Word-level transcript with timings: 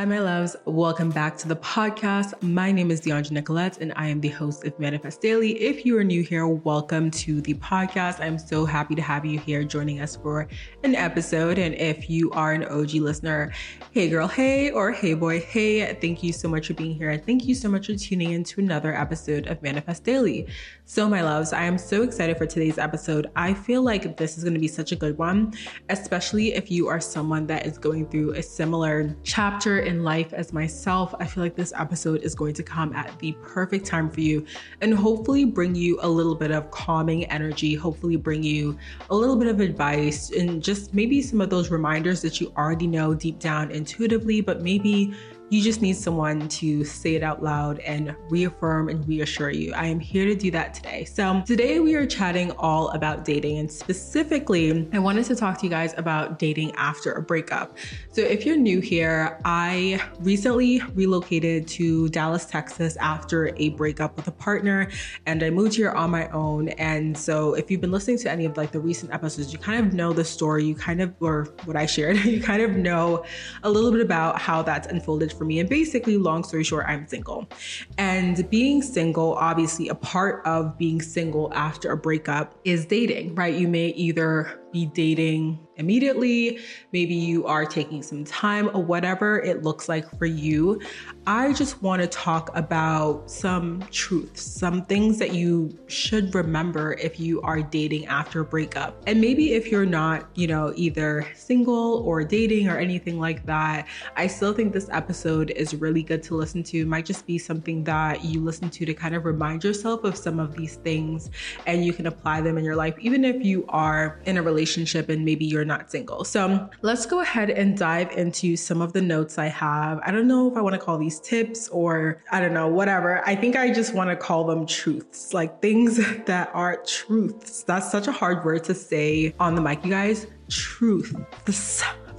Hi, 0.00 0.06
my 0.06 0.18
loves. 0.18 0.56
Welcome 0.64 1.10
back 1.10 1.36
to 1.36 1.46
the 1.48 1.56
podcast. 1.56 2.42
My 2.42 2.72
name 2.72 2.90
is 2.90 3.02
Dheandra 3.02 3.32
Nicolette, 3.32 3.82
and 3.82 3.92
I 3.96 4.06
am 4.06 4.18
the 4.18 4.30
host 4.30 4.64
of 4.64 4.80
Manifest 4.80 5.20
Daily. 5.20 5.60
If 5.60 5.84
you 5.84 5.98
are 5.98 6.04
new 6.04 6.22
here, 6.22 6.48
welcome 6.48 7.10
to 7.10 7.42
the 7.42 7.52
podcast. 7.52 8.18
I'm 8.18 8.38
so 8.38 8.64
happy 8.64 8.94
to 8.94 9.02
have 9.02 9.26
you 9.26 9.38
here 9.38 9.62
joining 9.62 10.00
us 10.00 10.16
for 10.16 10.48
an 10.84 10.94
episode. 10.94 11.58
And 11.58 11.74
if 11.74 12.08
you 12.08 12.30
are 12.30 12.54
an 12.54 12.64
OG 12.64 12.94
listener, 12.94 13.52
hey 13.90 14.08
girl, 14.08 14.26
hey, 14.26 14.70
or 14.70 14.90
hey 14.90 15.12
boy, 15.12 15.38
hey, 15.38 15.92
thank 16.00 16.22
you 16.22 16.32
so 16.32 16.48
much 16.48 16.68
for 16.68 16.72
being 16.72 16.94
here. 16.94 17.10
And 17.10 17.22
thank 17.22 17.44
you 17.44 17.54
so 17.54 17.68
much 17.68 17.88
for 17.88 17.94
tuning 17.94 18.30
in 18.30 18.42
to 18.44 18.62
another 18.62 18.94
episode 18.94 19.48
of 19.48 19.60
Manifest 19.60 20.04
Daily. 20.04 20.48
So, 20.92 21.08
my 21.08 21.22
loves, 21.22 21.52
I 21.52 21.62
am 21.62 21.78
so 21.78 22.02
excited 22.02 22.36
for 22.36 22.46
today's 22.46 22.76
episode. 22.76 23.30
I 23.36 23.54
feel 23.54 23.80
like 23.80 24.16
this 24.16 24.36
is 24.36 24.42
going 24.42 24.54
to 24.54 24.58
be 24.58 24.66
such 24.66 24.90
a 24.90 24.96
good 24.96 25.16
one, 25.18 25.54
especially 25.88 26.54
if 26.54 26.68
you 26.68 26.88
are 26.88 27.00
someone 27.00 27.46
that 27.46 27.64
is 27.64 27.78
going 27.78 28.08
through 28.08 28.32
a 28.32 28.42
similar 28.42 29.16
chapter 29.22 29.78
in 29.78 30.02
life 30.02 30.32
as 30.32 30.52
myself, 30.52 31.14
I 31.20 31.26
feel 31.26 31.44
like 31.44 31.54
this 31.54 31.72
episode 31.78 32.22
is 32.22 32.34
going 32.34 32.54
to 32.54 32.64
come 32.64 32.92
at 32.92 33.16
the 33.20 33.36
perfect 33.40 33.86
time 33.86 34.10
for 34.10 34.20
you 34.20 34.44
and 34.80 34.92
hopefully 34.92 35.44
bring 35.44 35.76
you 35.76 36.00
a 36.02 36.08
little 36.08 36.34
bit 36.34 36.50
of 36.50 36.72
calming 36.72 37.24
energy, 37.26 37.76
hopefully 37.76 38.16
bring 38.16 38.42
you 38.42 38.76
a 39.10 39.14
little 39.14 39.36
bit 39.36 39.46
of 39.46 39.60
advice 39.60 40.32
and 40.32 40.60
just 40.60 40.92
maybe 40.92 41.22
some 41.22 41.40
of 41.40 41.50
those 41.50 41.70
reminders 41.70 42.20
that 42.22 42.40
you 42.40 42.52
already 42.56 42.88
know 42.88 43.14
deep 43.14 43.38
down 43.38 43.70
intuitively, 43.70 44.40
but 44.40 44.60
maybe 44.60 45.14
you 45.50 45.60
just 45.60 45.82
need 45.82 45.96
someone 45.96 46.48
to 46.48 46.84
say 46.84 47.16
it 47.16 47.24
out 47.24 47.42
loud 47.42 47.80
and 47.80 48.14
reaffirm 48.28 48.88
and 48.88 49.06
reassure 49.08 49.50
you. 49.50 49.72
I 49.74 49.86
am 49.86 49.98
here 49.98 50.24
to 50.24 50.36
do 50.36 50.52
that 50.52 50.74
today. 50.74 51.04
So, 51.04 51.42
today 51.44 51.80
we 51.80 51.96
are 51.96 52.06
chatting 52.06 52.52
all 52.52 52.88
about 52.90 53.24
dating, 53.24 53.58
and 53.58 53.70
specifically, 53.70 54.88
I 54.92 55.00
wanted 55.00 55.24
to 55.24 55.34
talk 55.34 55.58
to 55.58 55.66
you 55.66 55.70
guys 55.70 55.92
about 55.96 56.38
dating 56.38 56.72
after 56.76 57.12
a 57.12 57.22
breakup. 57.22 57.76
So, 58.12 58.22
if 58.22 58.46
you're 58.46 58.56
new 58.56 58.78
here, 58.78 59.40
I 59.44 60.00
recently 60.20 60.82
relocated 60.94 61.66
to 61.68 62.08
Dallas, 62.10 62.46
Texas 62.46 62.96
after 62.98 63.52
a 63.56 63.70
breakup 63.70 64.16
with 64.16 64.28
a 64.28 64.32
partner, 64.32 64.88
and 65.26 65.42
I 65.42 65.50
moved 65.50 65.74
here 65.74 65.90
on 65.90 66.10
my 66.10 66.28
own. 66.28 66.68
And 66.70 67.18
so, 67.18 67.54
if 67.54 67.72
you've 67.72 67.80
been 67.80 67.90
listening 67.90 68.18
to 68.18 68.30
any 68.30 68.44
of 68.44 68.56
like 68.56 68.70
the 68.70 68.80
recent 68.80 69.12
episodes, 69.12 69.52
you 69.52 69.58
kind 69.58 69.84
of 69.84 69.94
know 69.94 70.12
the 70.12 70.24
story, 70.24 70.64
you 70.64 70.76
kind 70.76 71.02
of, 71.02 71.12
or 71.18 71.48
what 71.64 71.76
I 71.76 71.86
shared, 71.86 72.18
you 72.24 72.40
kind 72.40 72.62
of 72.62 72.76
know 72.76 73.24
a 73.64 73.70
little 73.70 73.90
bit 73.90 74.00
about 74.00 74.38
how 74.38 74.62
that's 74.62 74.86
unfolded 74.86 75.39
for 75.40 75.46
me. 75.46 75.58
And 75.58 75.70
basically, 75.70 76.18
long 76.18 76.44
story 76.44 76.64
short, 76.64 76.84
I'm 76.86 77.08
single. 77.08 77.48
And 77.96 78.48
being 78.50 78.82
single, 78.82 79.32
obviously, 79.36 79.88
a 79.88 79.94
part 79.94 80.44
of 80.44 80.76
being 80.76 81.00
single 81.00 81.50
after 81.54 81.90
a 81.92 81.96
breakup 81.96 82.54
is 82.64 82.84
dating, 82.84 83.34
right? 83.34 83.54
You 83.54 83.66
may 83.66 83.86
either 83.88 84.59
be 84.72 84.86
dating 84.86 85.58
immediately, 85.80 86.58
maybe 86.92 87.14
you 87.14 87.46
are 87.46 87.64
taking 87.64 88.02
some 88.02 88.22
time 88.24 88.68
or 88.74 88.84
whatever 88.84 89.40
it 89.40 89.62
looks 89.62 89.88
like 89.88 90.08
for 90.18 90.26
you. 90.26 90.80
I 91.26 91.52
just 91.54 91.82
want 91.82 92.02
to 92.02 92.08
talk 92.08 92.54
about 92.54 93.30
some 93.30 93.82
truths, 93.90 94.42
some 94.42 94.84
things 94.84 95.18
that 95.18 95.32
you 95.32 95.76
should 95.86 96.34
remember 96.34 96.92
if 96.94 97.18
you 97.18 97.40
are 97.42 97.62
dating 97.62 98.06
after 98.06 98.40
a 98.40 98.44
breakup. 98.44 99.02
And 99.06 99.20
maybe 99.20 99.54
if 99.54 99.68
you're 99.68 99.86
not, 99.86 100.28
you 100.34 100.46
know, 100.46 100.72
either 100.76 101.26
single 101.34 102.02
or 102.06 102.22
dating 102.24 102.68
or 102.68 102.76
anything 102.76 103.18
like 103.18 103.46
that, 103.46 103.88
I 104.16 104.26
still 104.26 104.52
think 104.52 104.72
this 104.72 104.88
episode 104.92 105.50
is 105.50 105.74
really 105.74 106.02
good 106.02 106.22
to 106.24 106.36
listen 106.36 106.62
to. 106.64 106.80
It 106.80 106.86
might 106.86 107.06
just 107.06 107.26
be 107.26 107.38
something 107.38 107.84
that 107.84 108.22
you 108.22 108.40
listen 108.44 108.68
to 108.68 108.84
to 108.84 108.92
kind 108.92 109.14
of 109.14 109.24
remind 109.24 109.64
yourself 109.64 110.04
of 110.04 110.16
some 110.16 110.38
of 110.38 110.54
these 110.54 110.76
things 110.76 111.30
and 111.66 111.84
you 111.84 111.94
can 111.94 112.06
apply 112.06 112.42
them 112.42 112.58
in 112.58 112.64
your 112.64 112.76
life, 112.76 112.94
even 113.00 113.24
if 113.24 113.42
you 113.42 113.64
are 113.70 114.20
in 114.26 114.36
a 114.36 114.42
relationship 114.42 114.59
and 115.08 115.24
maybe 115.24 115.44
you're 115.44 115.64
not 115.64 115.90
single. 115.90 116.24
So 116.24 116.44
um, 116.44 116.70
let's 116.82 117.06
go 117.06 117.20
ahead 117.20 117.50
and 117.50 117.76
dive 117.76 118.10
into 118.12 118.56
some 118.56 118.80
of 118.80 118.92
the 118.92 119.00
notes 119.00 119.38
I 119.38 119.46
have. 119.46 120.00
I 120.04 120.10
don't 120.10 120.28
know 120.28 120.50
if 120.50 120.56
I 120.56 120.60
want 120.60 120.74
to 120.74 120.80
call 120.80 120.98
these 120.98 121.20
tips 121.20 121.68
or 121.68 122.22
I 122.30 122.40
don't 122.40 122.54
know, 122.54 122.68
whatever. 122.68 123.26
I 123.26 123.34
think 123.34 123.56
I 123.56 123.72
just 123.72 123.94
want 123.94 124.10
to 124.10 124.16
call 124.16 124.44
them 124.44 124.66
truths, 124.66 125.32
like 125.34 125.60
things 125.62 125.96
that 126.26 126.50
are 126.54 126.82
truths. 126.86 127.62
That's 127.62 127.90
such 127.90 128.06
a 128.06 128.12
hard 128.12 128.44
word 128.44 128.64
to 128.64 128.74
say 128.74 129.34
on 129.38 129.54
the 129.54 129.60
mic, 129.60 129.84
you 129.84 129.90
guys. 129.90 130.26
Truth. 130.48 131.14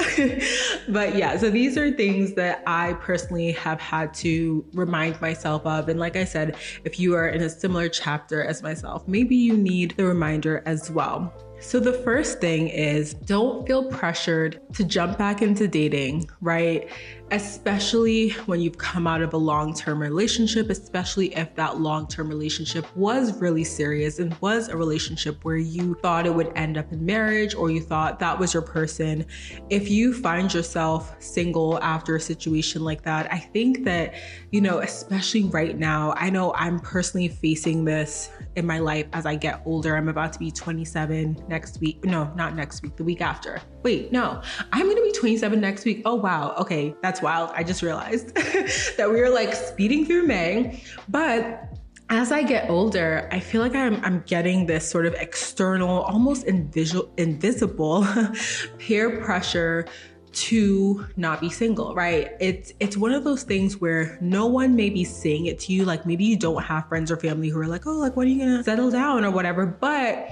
but 0.90 1.16
yeah, 1.16 1.38
so 1.38 1.50
these 1.50 1.78
are 1.78 1.92
things 1.92 2.34
that 2.34 2.64
I 2.66 2.94
personally 2.94 3.52
have 3.54 3.80
had 3.80 4.14
to 4.16 4.66
remind 4.74 5.20
myself 5.22 5.66
of. 5.66 5.90
And 5.90 6.00
like 6.00 6.16
I 6.16 6.24
said, 6.24 6.58
if 6.84 7.00
you 7.00 7.16
are 7.16 7.30
in 7.30 7.42
a 7.42 7.50
similar 7.50 7.90
chapter 7.90 8.44
as 8.44 8.64
myself, 8.64 9.08
maybe 9.08 9.36
you 9.36 9.56
need 9.58 9.92
the 9.98 10.06
reminder 10.06 10.64
as 10.66 10.90
well. 10.90 11.34
So, 11.62 11.80
the 11.80 11.94
first 11.94 12.42
thing 12.42 12.70
is 12.70 13.14
don't 13.14 13.68
feel 13.68 13.86
pressured 13.92 14.60
to 14.74 14.84
jump 14.84 15.20
back 15.20 15.44
into 15.44 15.68
dating, 15.68 16.30
right? 16.42 16.90
Especially 17.32 18.32
when 18.46 18.60
you've 18.60 18.78
come 18.78 19.08
out 19.08 19.22
of 19.22 19.34
a 19.34 19.38
long 19.38 19.74
term 19.74 20.02
relationship, 20.02 20.70
especially 20.70 21.34
if 21.36 21.56
that 21.56 21.80
long 21.80 22.08
term 22.08 22.28
relationship 22.28 22.86
was 22.96 23.40
really 23.40 23.64
serious 23.64 24.20
and 24.20 24.36
was 24.42 24.68
a 24.68 24.76
relationship 24.76 25.44
where 25.44 25.56
you 25.56 25.96
thought 26.02 26.26
it 26.26 26.36
would 26.36 26.52
end 26.56 26.78
up 26.78 26.92
in 26.92 27.06
marriage 27.06 27.56
or 27.56 27.72
you 27.72 27.82
thought 27.82 28.20
that 28.20 28.38
was 28.38 28.54
your 28.54 28.62
person. 28.62 29.26
If 29.70 29.90
you 29.90 30.14
find 30.14 30.54
yourself 30.54 31.16
single 31.20 31.82
after 31.82 32.18
a 32.18 32.22
situation 32.22 32.84
like 32.84 33.02
that, 33.04 33.32
I 33.32 33.38
think 33.38 33.86
that, 33.86 34.14
you 34.52 34.60
know, 34.60 34.80
especially 34.80 35.46
right 35.46 35.78
now, 35.78 36.14
I 36.18 36.30
know 36.30 36.54
I'm 36.56 36.80
personally 36.80 37.30
facing 37.30 37.86
this 37.86 38.30
in 38.56 38.68
my 38.68 38.80
life 38.80 39.08
as 39.14 39.26
I 39.26 39.36
get 39.36 39.62
older. 39.66 39.96
I'm 39.96 40.10
about 40.10 40.34
to 40.34 40.40
be 40.40 40.52
27 40.52 41.46
next 41.48 41.80
week. 41.80 42.04
No, 42.04 42.32
not 42.36 42.56
next 42.56 42.84
week, 42.84 42.98
the 42.98 43.04
week 43.06 43.22
after. 43.22 43.62
Wait, 43.84 44.12
no, 44.12 44.42
I'm 44.74 44.88
gonna 44.88 45.01
27 45.22 45.62
next 45.62 45.86
week. 45.86 46.02
Oh, 46.04 46.16
wow. 46.16 46.56
Okay, 46.58 46.96
that's 47.04 47.22
wild. 47.22 47.52
I 47.54 47.64
just 47.64 47.84
realized 47.84 48.34
that 48.98 49.08
we 49.08 49.22
are 49.22 49.30
like 49.30 49.54
speeding 49.54 50.04
through 50.04 50.26
May. 50.26 50.82
But 51.10 51.64
as 52.10 52.32
I 52.32 52.42
get 52.42 52.72
older, 52.72 53.30
I 53.32 53.40
feel 53.40 53.62
like 53.62 53.76
I'm, 53.76 54.04
I'm 54.04 54.24
getting 54.26 54.66
this 54.66 54.90
sort 54.90 55.06
of 55.06 55.14
external, 55.14 56.02
almost 56.02 56.46
invisible, 56.46 57.14
invisible 57.18 58.08
peer 58.80 59.22
pressure 59.22 59.86
to 60.34 61.06
not 61.18 61.40
be 61.40 61.52
single, 61.52 61.94
right? 61.94 62.32
It's 62.40 62.74
it's 62.80 62.98
one 62.98 63.12
of 63.12 63.24
those 63.24 63.44
things 63.44 63.80
where 63.80 64.18
no 64.22 64.48
one 64.48 64.76
may 64.76 64.90
be 64.90 65.04
saying 65.04 65.46
it 65.46 65.60
to 65.60 65.74
you. 65.74 65.86
Like 65.86 66.08
maybe 66.08 66.24
you 66.24 66.36
don't 66.36 66.64
have 66.64 66.88
friends 66.88 67.12
or 67.12 67.18
family 67.18 67.50
who 67.50 67.60
are 67.60 67.68
like, 67.68 67.86
oh, 67.86 67.92
like 67.92 68.16
when 68.16 68.28
are 68.28 68.32
you 68.32 68.40
gonna 68.40 68.64
settle 68.64 68.90
down 68.90 69.24
or 69.24 69.30
whatever. 69.30 69.68
But 69.68 70.30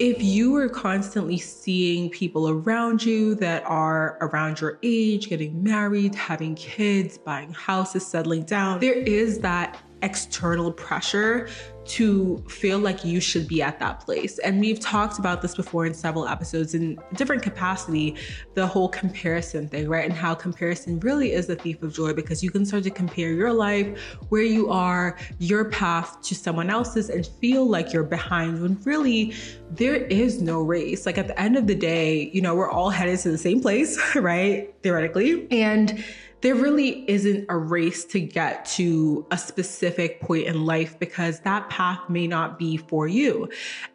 if 0.00 0.20
you 0.20 0.56
are 0.56 0.68
constantly 0.68 1.38
seeing 1.38 2.10
people 2.10 2.48
around 2.48 3.04
you 3.04 3.36
that 3.36 3.62
are 3.64 4.18
around 4.20 4.60
your 4.60 4.78
age, 4.82 5.28
getting 5.28 5.62
married, 5.62 6.14
having 6.16 6.56
kids, 6.56 7.16
buying 7.16 7.52
houses, 7.52 8.04
settling 8.04 8.42
down, 8.42 8.80
there 8.80 8.94
is 8.94 9.38
that 9.38 9.80
external 10.02 10.72
pressure 10.72 11.48
to 11.84 12.42
feel 12.48 12.78
like 12.78 13.04
you 13.04 13.20
should 13.20 13.46
be 13.46 13.62
at 13.62 13.78
that 13.78 14.00
place. 14.00 14.38
And 14.38 14.60
we've 14.60 14.80
talked 14.80 15.18
about 15.18 15.42
this 15.42 15.54
before 15.54 15.86
in 15.86 15.94
several 15.94 16.26
episodes 16.26 16.74
in 16.74 16.98
different 17.14 17.42
capacity, 17.42 18.16
the 18.54 18.66
whole 18.66 18.88
comparison 18.88 19.68
thing, 19.68 19.88
right? 19.88 20.04
And 20.04 20.14
how 20.14 20.34
comparison 20.34 20.98
really 21.00 21.32
is 21.32 21.46
the 21.46 21.56
thief 21.56 21.82
of 21.82 21.92
joy 21.92 22.12
because 22.12 22.42
you 22.42 22.50
can 22.50 22.64
start 22.64 22.84
to 22.84 22.90
compare 22.90 23.32
your 23.32 23.52
life, 23.52 23.98
where 24.28 24.42
you 24.42 24.70
are, 24.70 25.18
your 25.38 25.66
path 25.66 26.20
to 26.22 26.34
someone 26.34 26.70
else's 26.70 27.10
and 27.10 27.26
feel 27.26 27.68
like 27.68 27.92
you're 27.92 28.02
behind 28.02 28.62
when 28.62 28.80
really 28.84 29.34
there 29.70 29.96
is 29.96 30.40
no 30.40 30.62
race. 30.62 31.06
Like 31.06 31.18
at 31.18 31.26
the 31.26 31.38
end 31.40 31.56
of 31.56 31.66
the 31.66 31.74
day, 31.74 32.30
you 32.32 32.40
know, 32.40 32.54
we're 32.54 32.70
all 32.70 32.90
headed 32.90 33.18
to 33.20 33.30
the 33.30 33.38
same 33.38 33.60
place, 33.60 33.98
right? 34.14 34.74
Theoretically. 34.82 35.46
And 35.50 36.02
there 36.44 36.54
really 36.54 37.10
isn't 37.10 37.46
a 37.48 37.56
race 37.56 38.04
to 38.04 38.20
get 38.20 38.66
to 38.66 39.26
a 39.30 39.38
specific 39.38 40.20
point 40.20 40.46
in 40.46 40.66
life 40.66 40.98
because 40.98 41.40
that 41.40 41.70
path 41.70 41.98
may 42.10 42.26
not 42.26 42.58
be 42.58 42.76
for 42.76 43.08
you. 43.08 43.48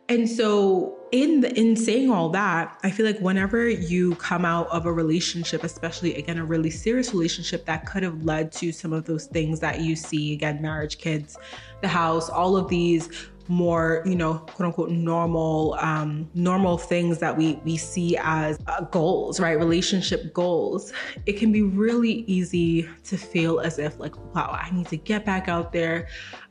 And 0.10 0.28
so 0.28 0.98
in 1.12 1.42
the, 1.42 1.56
in 1.56 1.75
saying 1.75 2.10
all 2.10 2.30
that, 2.30 2.75
I 2.84 2.90
feel 2.90 3.06
like 3.06 3.19
whenever 3.19 3.69
you 3.69 4.16
come 4.16 4.46
out 4.46 4.68
of 4.69 4.88
a 4.88 4.92
relationship, 4.92 5.63
especially 5.63 6.16
again 6.16 6.40
a 6.40 6.44
really 6.44 6.72
serious 6.72 7.13
relationship 7.13 7.66
that 7.68 7.86
could 7.86 8.01
have 8.01 8.24
led 8.24 8.52
to 8.54 8.72
some 8.72 8.94
of 8.94 9.06
those 9.06 9.28
things 9.28 9.60
that 9.60 9.81
you 9.81 9.95
see 9.95 10.34
again 10.34 10.60
marriage, 10.60 10.98
kids, 10.98 11.38
the 11.81 11.88
house, 11.88 12.30
all 12.30 12.58
of 12.58 12.68
these 12.68 13.10
more, 13.50 14.04
you 14.06 14.16
know, 14.16 14.36
quote 14.36 14.68
unquote 14.68 14.92
normal, 14.92 15.76
um, 15.80 16.30
normal 16.36 16.78
things 16.78 17.18
that 17.18 17.36
we 17.36 17.60
we 17.66 17.78
see 17.78 18.16
as 18.22 18.60
uh, 18.68 18.81
goals, 18.81 19.40
right? 19.40 19.58
Relationship 19.58 20.34
goals. 20.34 20.94
It 21.26 21.34
can 21.34 21.52
be 21.52 21.64
really 21.64 22.24
easy 22.28 22.88
to 23.06 23.18
feel 23.18 23.60
as 23.60 23.80
if 23.80 24.00
like, 24.00 24.16
wow, 24.36 24.56
I 24.62 24.70
need 24.72 24.88
to 24.88 24.98
get 24.98 25.26
back 25.26 25.48
out 25.48 25.74
there. 25.74 26.08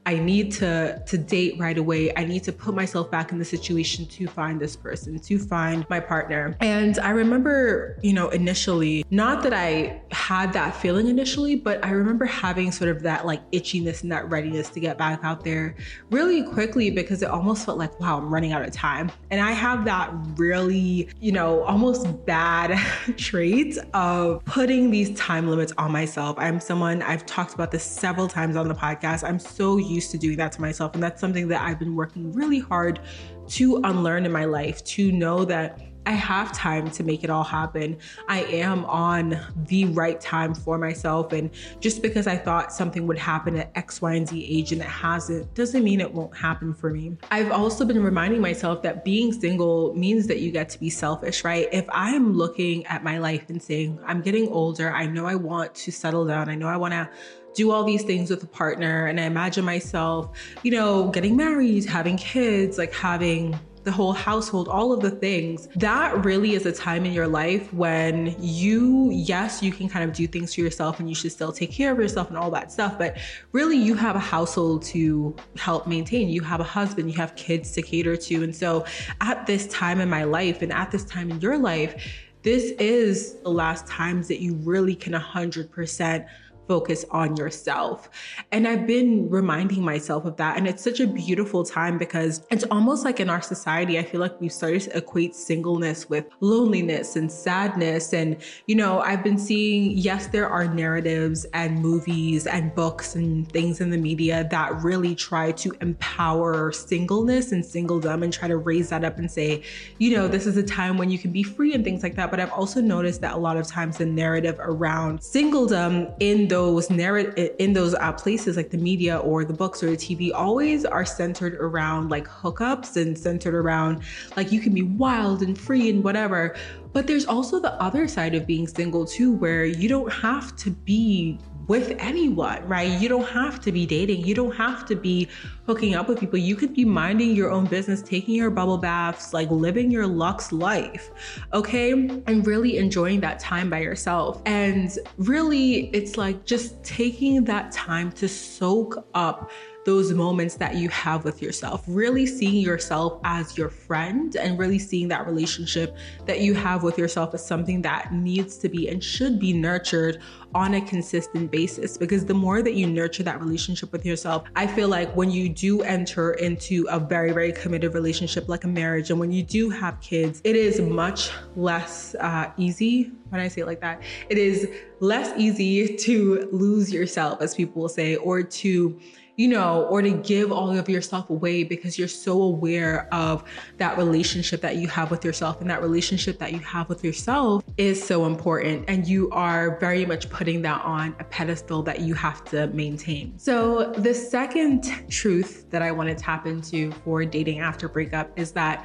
I 0.08 0.19
need 0.19 0.52
to 0.52 1.02
to 1.05 1.19
date 1.19 1.56
right 1.58 1.76
away. 1.76 2.10
I 2.16 2.25
need 2.25 2.43
to 2.44 2.52
put 2.52 2.75
myself 2.75 3.10
back 3.10 3.31
in 3.31 3.38
the 3.38 3.44
situation 3.44 4.06
to 4.06 4.26
find 4.26 4.58
this 4.58 4.75
person, 4.75 5.19
to 5.19 5.38
find 5.38 5.84
my 5.90 6.00
partner. 6.00 6.56
And 6.60 6.99
I 7.00 7.10
remember, 7.10 7.99
you 8.00 8.14
know, 8.14 8.31
initially, 8.31 9.05
not 9.10 9.43
that 9.43 9.52
I 9.52 10.00
had 10.10 10.55
that 10.55 10.75
feeling 10.75 11.08
initially, 11.08 11.56
but 11.56 11.84
I 11.84 11.90
remember 11.90 12.25
having 12.25 12.72
sort 12.72 12.88
of 12.88 13.02
that 13.02 13.26
like 13.26 13.43
itchiness 13.50 14.02
and 14.02 14.10
that 14.10 14.31
readiness 14.31 14.70
to 14.70 14.81
get 14.81 14.96
back 14.96 15.20
out 15.25 15.44
there 15.44 15.76
really 16.11 16.43
quickly 16.43 16.90
because 16.90 17.20
it 17.20 17.28
almost 17.28 17.66
felt 17.66 17.76
like, 17.76 18.00
wow, 18.00 18.16
I'm 18.16 18.32
running 18.32 18.52
out 18.52 18.62
of 18.62 18.72
time. 18.72 19.12
And 19.31 19.43
I 19.43 19.50
have 19.50 19.84
that 19.84 20.11
really, 20.37 21.11
you 21.20 21.32
know, 21.32 21.64
almost 21.64 22.25
bad 22.25 22.78
trait 23.19 23.76
of 23.93 24.43
putting 24.46 24.90
these 24.90 25.14
time 25.19 25.50
limits 25.50 25.75
on 25.76 25.93
myself. 25.93 26.34
I'm 26.38 26.61
someone 26.61 27.02
I've 27.02 27.26
talked 27.26 27.52
about 27.52 27.72
this 27.72 27.84
several 27.84 28.26
times 28.26 28.56
on 28.56 28.69
the 28.69 28.75
podcast. 28.75 29.22
I'm 29.22 29.38
so 29.38 29.76
used 29.76 29.97
used 29.98 30.10
to 30.12 30.18
doing 30.18 30.36
that 30.38 30.52
to 30.52 30.60
myself. 30.60 30.94
And 30.94 31.02
that's 31.02 31.20
something 31.20 31.48
that 31.48 31.60
I've 31.60 31.78
been 31.78 31.96
working 31.96 32.32
really 32.32 32.60
hard 32.60 33.00
to 33.48 33.76
unlearn 33.84 34.26
in 34.26 34.32
my 34.32 34.44
life, 34.44 34.84
to 34.84 35.10
know 35.10 35.44
that 35.46 35.80
I 36.08 36.12
have 36.12 36.52
time 36.52 36.90
to 36.92 37.04
make 37.04 37.22
it 37.22 37.28
all 37.28 37.44
happen. 37.44 37.98
I 38.28 38.44
am 38.44 38.86
on 38.86 39.38
the 39.66 39.84
right 39.86 40.18
time 40.18 40.54
for 40.54 40.78
myself. 40.78 41.34
And 41.34 41.50
just 41.80 42.00
because 42.00 42.26
I 42.26 42.34
thought 42.34 42.72
something 42.72 43.06
would 43.06 43.18
happen 43.18 43.56
at 43.56 43.70
X, 43.74 44.00
Y, 44.00 44.14
and 44.14 44.26
Z 44.26 44.42
age 44.42 44.72
and 44.72 44.80
it 44.80 44.88
hasn't, 44.88 45.52
doesn't 45.54 45.84
mean 45.84 46.00
it 46.00 46.10
won't 46.10 46.34
happen 46.34 46.72
for 46.72 46.88
me. 46.88 47.18
I've 47.30 47.52
also 47.52 47.84
been 47.84 48.02
reminding 48.02 48.40
myself 48.40 48.80
that 48.84 49.04
being 49.04 49.34
single 49.34 49.94
means 49.94 50.26
that 50.28 50.40
you 50.40 50.50
get 50.50 50.70
to 50.70 50.80
be 50.80 50.88
selfish, 50.88 51.44
right? 51.44 51.68
If 51.72 51.84
I'm 51.92 52.32
looking 52.32 52.86
at 52.86 53.04
my 53.04 53.18
life 53.18 53.50
and 53.50 53.62
saying, 53.62 54.00
I'm 54.06 54.22
getting 54.22 54.48
older, 54.48 54.90
I 54.90 55.04
know 55.04 55.26
I 55.26 55.34
want 55.34 55.74
to 55.74 55.92
settle 55.92 56.24
down, 56.24 56.48
I 56.48 56.54
know 56.54 56.68
I 56.68 56.78
want 56.78 56.92
to 56.92 57.10
do 57.54 57.70
all 57.70 57.84
these 57.84 58.02
things 58.02 58.30
with 58.30 58.42
a 58.42 58.46
partner. 58.46 59.06
And 59.06 59.20
I 59.20 59.24
imagine 59.24 59.64
myself, 59.64 60.36
you 60.62 60.70
know, 60.70 61.08
getting 61.08 61.36
married, 61.36 61.84
having 61.84 62.16
kids, 62.16 62.78
like 62.78 62.92
having 62.92 63.58
the 63.88 63.92
whole 63.92 64.12
household, 64.12 64.68
all 64.68 64.92
of 64.92 65.00
the 65.00 65.10
things. 65.10 65.66
That 65.76 66.24
really 66.24 66.52
is 66.52 66.66
a 66.66 66.72
time 66.72 67.06
in 67.06 67.12
your 67.12 67.26
life 67.26 67.72
when 67.72 68.36
you, 68.38 69.10
yes, 69.10 69.62
you 69.62 69.72
can 69.72 69.88
kind 69.88 70.08
of 70.08 70.14
do 70.14 70.26
things 70.26 70.54
for 70.54 70.60
yourself 70.60 71.00
and 71.00 71.08
you 71.08 71.14
should 71.14 71.32
still 71.32 71.52
take 71.52 71.72
care 71.72 71.90
of 71.90 71.98
yourself 71.98 72.28
and 72.28 72.36
all 72.36 72.50
that 72.50 72.70
stuff. 72.70 72.98
But 72.98 73.16
really, 73.52 73.78
you 73.78 73.94
have 73.94 74.14
a 74.14 74.20
household 74.20 74.82
to 74.86 75.34
help 75.56 75.86
maintain. 75.86 76.28
You 76.28 76.42
have 76.42 76.60
a 76.60 76.64
husband, 76.64 77.10
you 77.10 77.16
have 77.16 77.34
kids 77.34 77.72
to 77.72 77.82
cater 77.82 78.14
to. 78.16 78.44
And 78.44 78.54
so 78.54 78.84
at 79.22 79.46
this 79.46 79.66
time 79.68 80.00
in 80.00 80.10
my 80.10 80.24
life 80.24 80.60
and 80.60 80.70
at 80.70 80.90
this 80.90 81.04
time 81.06 81.30
in 81.30 81.40
your 81.40 81.56
life, 81.56 81.94
this 82.42 82.72
is 82.72 83.34
the 83.42 83.50
last 83.50 83.86
times 83.86 84.28
that 84.28 84.40
you 84.40 84.54
really 84.56 84.94
can 84.94 85.12
100% 85.12 86.26
focus 86.68 87.04
on 87.10 87.34
yourself. 87.36 88.10
And 88.52 88.68
I've 88.68 88.86
been 88.86 89.28
reminding 89.30 89.82
myself 89.82 90.26
of 90.26 90.36
that. 90.36 90.58
And 90.58 90.68
it's 90.68 90.84
such 90.84 91.00
a 91.00 91.06
beautiful 91.06 91.64
time 91.64 91.96
because 91.96 92.46
it's 92.50 92.64
almost 92.64 93.04
like 93.04 93.20
in 93.20 93.30
our 93.30 93.40
society, 93.40 93.98
I 93.98 94.04
feel 94.04 94.20
like 94.20 94.38
we've 94.38 94.52
started 94.52 94.82
to 94.82 94.98
equate 94.98 95.34
singleness 95.34 96.10
with 96.10 96.26
loneliness 96.40 97.16
and 97.16 97.32
sadness. 97.32 98.12
And, 98.12 98.36
you 98.66 98.74
know, 98.74 99.00
I've 99.00 99.24
been 99.24 99.38
seeing, 99.38 99.92
yes, 99.96 100.26
there 100.26 100.48
are 100.48 100.66
narratives 100.66 101.46
and 101.54 101.80
movies 101.80 102.46
and 102.46 102.74
books 102.74 103.14
and 103.14 103.50
things 103.50 103.80
in 103.80 103.88
the 103.88 103.96
media 103.96 104.46
that 104.50 104.82
really 104.82 105.14
try 105.14 105.52
to 105.52 105.72
empower 105.80 106.70
singleness 106.72 107.52
and 107.52 107.64
singledom 107.64 108.22
and 108.22 108.32
try 108.32 108.46
to 108.46 108.58
raise 108.58 108.90
that 108.90 109.04
up 109.04 109.18
and 109.18 109.30
say, 109.30 109.62
you 109.96 110.14
know, 110.14 110.28
this 110.28 110.46
is 110.46 110.58
a 110.58 110.62
time 110.62 110.98
when 110.98 111.10
you 111.10 111.18
can 111.18 111.32
be 111.32 111.42
free 111.42 111.72
and 111.72 111.82
things 111.82 112.02
like 112.02 112.14
that. 112.16 112.30
But 112.30 112.40
I've 112.40 112.52
also 112.52 112.82
noticed 112.82 113.22
that 113.22 113.34
a 113.34 113.38
lot 113.38 113.56
of 113.56 113.66
times 113.66 113.96
the 113.96 114.04
narrative 114.04 114.56
around 114.58 115.20
singledom 115.20 116.14
in 116.20 116.48
the 116.48 116.57
those 116.58 116.90
narrative 116.90 117.55
in 117.60 117.72
those 117.72 117.94
uh, 117.94 118.12
places 118.12 118.56
like 118.56 118.70
the 118.70 118.76
media 118.76 119.19
or 119.19 119.44
the 119.44 119.52
books 119.52 119.81
or 119.81 119.90
the 119.90 119.96
TV 119.96 120.32
always 120.34 120.84
are 120.84 121.05
centered 121.05 121.55
around 121.55 122.08
like 122.08 122.26
hookups 122.26 122.96
and 122.96 123.16
centered 123.16 123.55
around 123.55 124.02
like 124.37 124.50
you 124.50 124.60
can 124.60 124.75
be 124.75 124.82
wild 124.82 125.40
and 125.43 125.56
free 125.56 125.88
and 125.88 126.02
whatever. 126.02 126.56
But 126.93 127.06
there's 127.06 127.26
also 127.26 127.60
the 127.60 127.75
other 127.75 128.08
side 128.08 128.34
of 128.34 128.44
being 128.44 128.66
single 128.66 129.06
too, 129.06 129.31
where 129.31 129.66
you 129.66 129.88
don't 129.88 130.12
have 130.12 130.56
to 130.56 130.70
be 130.72 131.38
with 131.68 131.94
anyone, 131.98 132.66
right? 132.66 132.90
You 133.00 133.08
don't 133.08 133.28
have 133.28 133.60
to 133.60 133.70
be 133.72 133.86
dating. 133.86 134.26
You 134.26 134.34
don't 134.34 134.54
have 134.56 134.86
to 134.86 134.96
be 134.96 135.28
hooking 135.66 135.94
up 135.94 136.08
with 136.08 136.18
people. 136.18 136.38
You 136.38 136.56
could 136.56 136.74
be 136.74 136.84
minding 136.84 137.36
your 137.36 137.50
own 137.50 137.66
business, 137.66 138.00
taking 138.02 138.34
your 138.34 138.50
bubble 138.50 138.78
baths, 138.78 139.34
like 139.34 139.50
living 139.50 139.90
your 139.90 140.06
luxe 140.06 140.50
life, 140.50 141.10
okay? 141.52 141.92
And 141.92 142.46
really 142.46 142.78
enjoying 142.78 143.20
that 143.20 143.38
time 143.38 143.68
by 143.68 143.80
yourself. 143.80 144.40
And 144.46 144.90
really, 145.18 145.90
it's 145.90 146.16
like 146.16 146.46
just 146.46 146.82
taking 146.82 147.44
that 147.44 147.70
time 147.70 148.12
to 148.12 148.28
soak 148.28 149.06
up 149.14 149.50
those 149.88 150.12
moments 150.12 150.55
that 150.56 150.75
you 150.75 150.87
have 150.90 151.25
with 151.25 151.40
yourself, 151.40 151.82
really 151.88 152.26
seeing 152.26 152.56
yourself 152.56 153.19
as 153.25 153.56
your 153.56 153.70
friend 153.70 154.37
and 154.37 154.58
really 154.58 154.79
seeing 154.79 155.08
that 155.08 155.26
relationship 155.26 155.96
that 156.26 156.40
you 156.40 156.52
have 156.52 156.82
with 156.82 156.99
yourself 156.99 157.32
as 157.32 157.43
something 157.43 157.81
that 157.81 158.12
needs 158.12 158.58
to 158.58 158.69
be 158.69 158.90
and 158.90 159.02
should 159.02 159.40
be 159.40 159.50
nurtured 159.50 160.20
on 160.55 160.75
a 160.75 160.81
consistent 160.82 161.50
basis. 161.50 161.96
Because 161.96 162.26
the 162.26 162.35
more 162.35 162.61
that 162.61 162.75
you 162.75 162.87
nurture 162.87 163.23
that 163.23 163.40
relationship 163.40 163.90
with 163.90 164.05
yourself, 164.05 164.44
I 164.55 164.67
feel 164.67 164.88
like 164.88 165.11
when 165.17 165.31
you 165.31 165.49
do 165.49 165.81
enter 165.81 166.32
into 166.32 166.87
a 166.90 166.99
very, 167.00 167.32
very 167.32 167.52
committed 167.52 167.94
relationship 167.94 168.46
like 168.46 168.64
a 168.64 168.69
marriage, 168.69 169.08
and 169.08 169.19
when 169.19 169.32
you 169.32 169.43
do 169.43 169.70
have 169.70 169.99
kids, 170.02 170.43
it 170.44 170.55
is 170.55 170.82
much 170.82 171.31
less 171.56 172.14
uh, 172.17 172.50
easy. 172.58 173.11
When 173.31 173.40
I 173.40 173.49
say 173.49 173.62
it 173.62 173.67
like 173.67 173.81
that, 173.81 174.02
it 174.29 174.37
is 174.37 174.69
less 175.00 175.32
easy 175.38 175.96
to 175.96 176.46
lose 176.52 176.93
yourself, 176.93 177.40
as 177.40 177.55
people 177.55 177.81
will 177.81 177.88
say, 177.88 178.17
or 178.17 178.43
to 178.43 179.00
you 179.38 179.46
know, 179.46 179.85
or 179.85 180.02
to 180.02 180.11
give 180.11 180.50
all 180.50 180.76
of 180.76 180.88
yourself 180.88 181.31
away 181.31 181.62
because 181.62 181.96
you're 181.96 182.08
so 182.08 182.43
aware 182.43 183.08
of 183.14 183.44
that 183.76 183.96
relationship 183.96 184.61
that 184.61 184.76
you 184.76 184.88
have 184.88 185.12
with 185.12 185.25
yourself. 185.25 185.61
And 185.61 185.70
that 185.70 185.81
relationship 185.81 186.40
that 186.40 186.52
you 186.52 186.58
have 186.58 186.88
with 186.88 187.05
yourself 187.05 187.62
is 187.76 188.02
so 188.02 188.26
important. 188.26 188.85
And 188.88 189.06
you 189.06 189.31
are 189.31 189.78
very 189.78 190.04
much 190.04 190.28
putting 190.28 190.61
that 190.62 190.85
on 190.85 191.14
a 191.21 191.25
pedestal 191.25 191.85
that 191.85 192.00
you 192.00 192.14
have 192.14 192.45
to 192.47 192.66
maintain. 192.68 193.38
So, 193.38 193.92
the 193.92 194.12
second 194.12 195.09
truth 195.09 195.71
that 195.71 195.83
I 195.83 195.92
want 195.92 196.09
to 196.09 196.16
tap 196.16 196.45
into 196.49 196.90
for 197.04 197.25
dating 197.25 197.61
after 197.61 197.88
breakup 197.88 198.37
is 198.37 198.50
that 198.52 198.85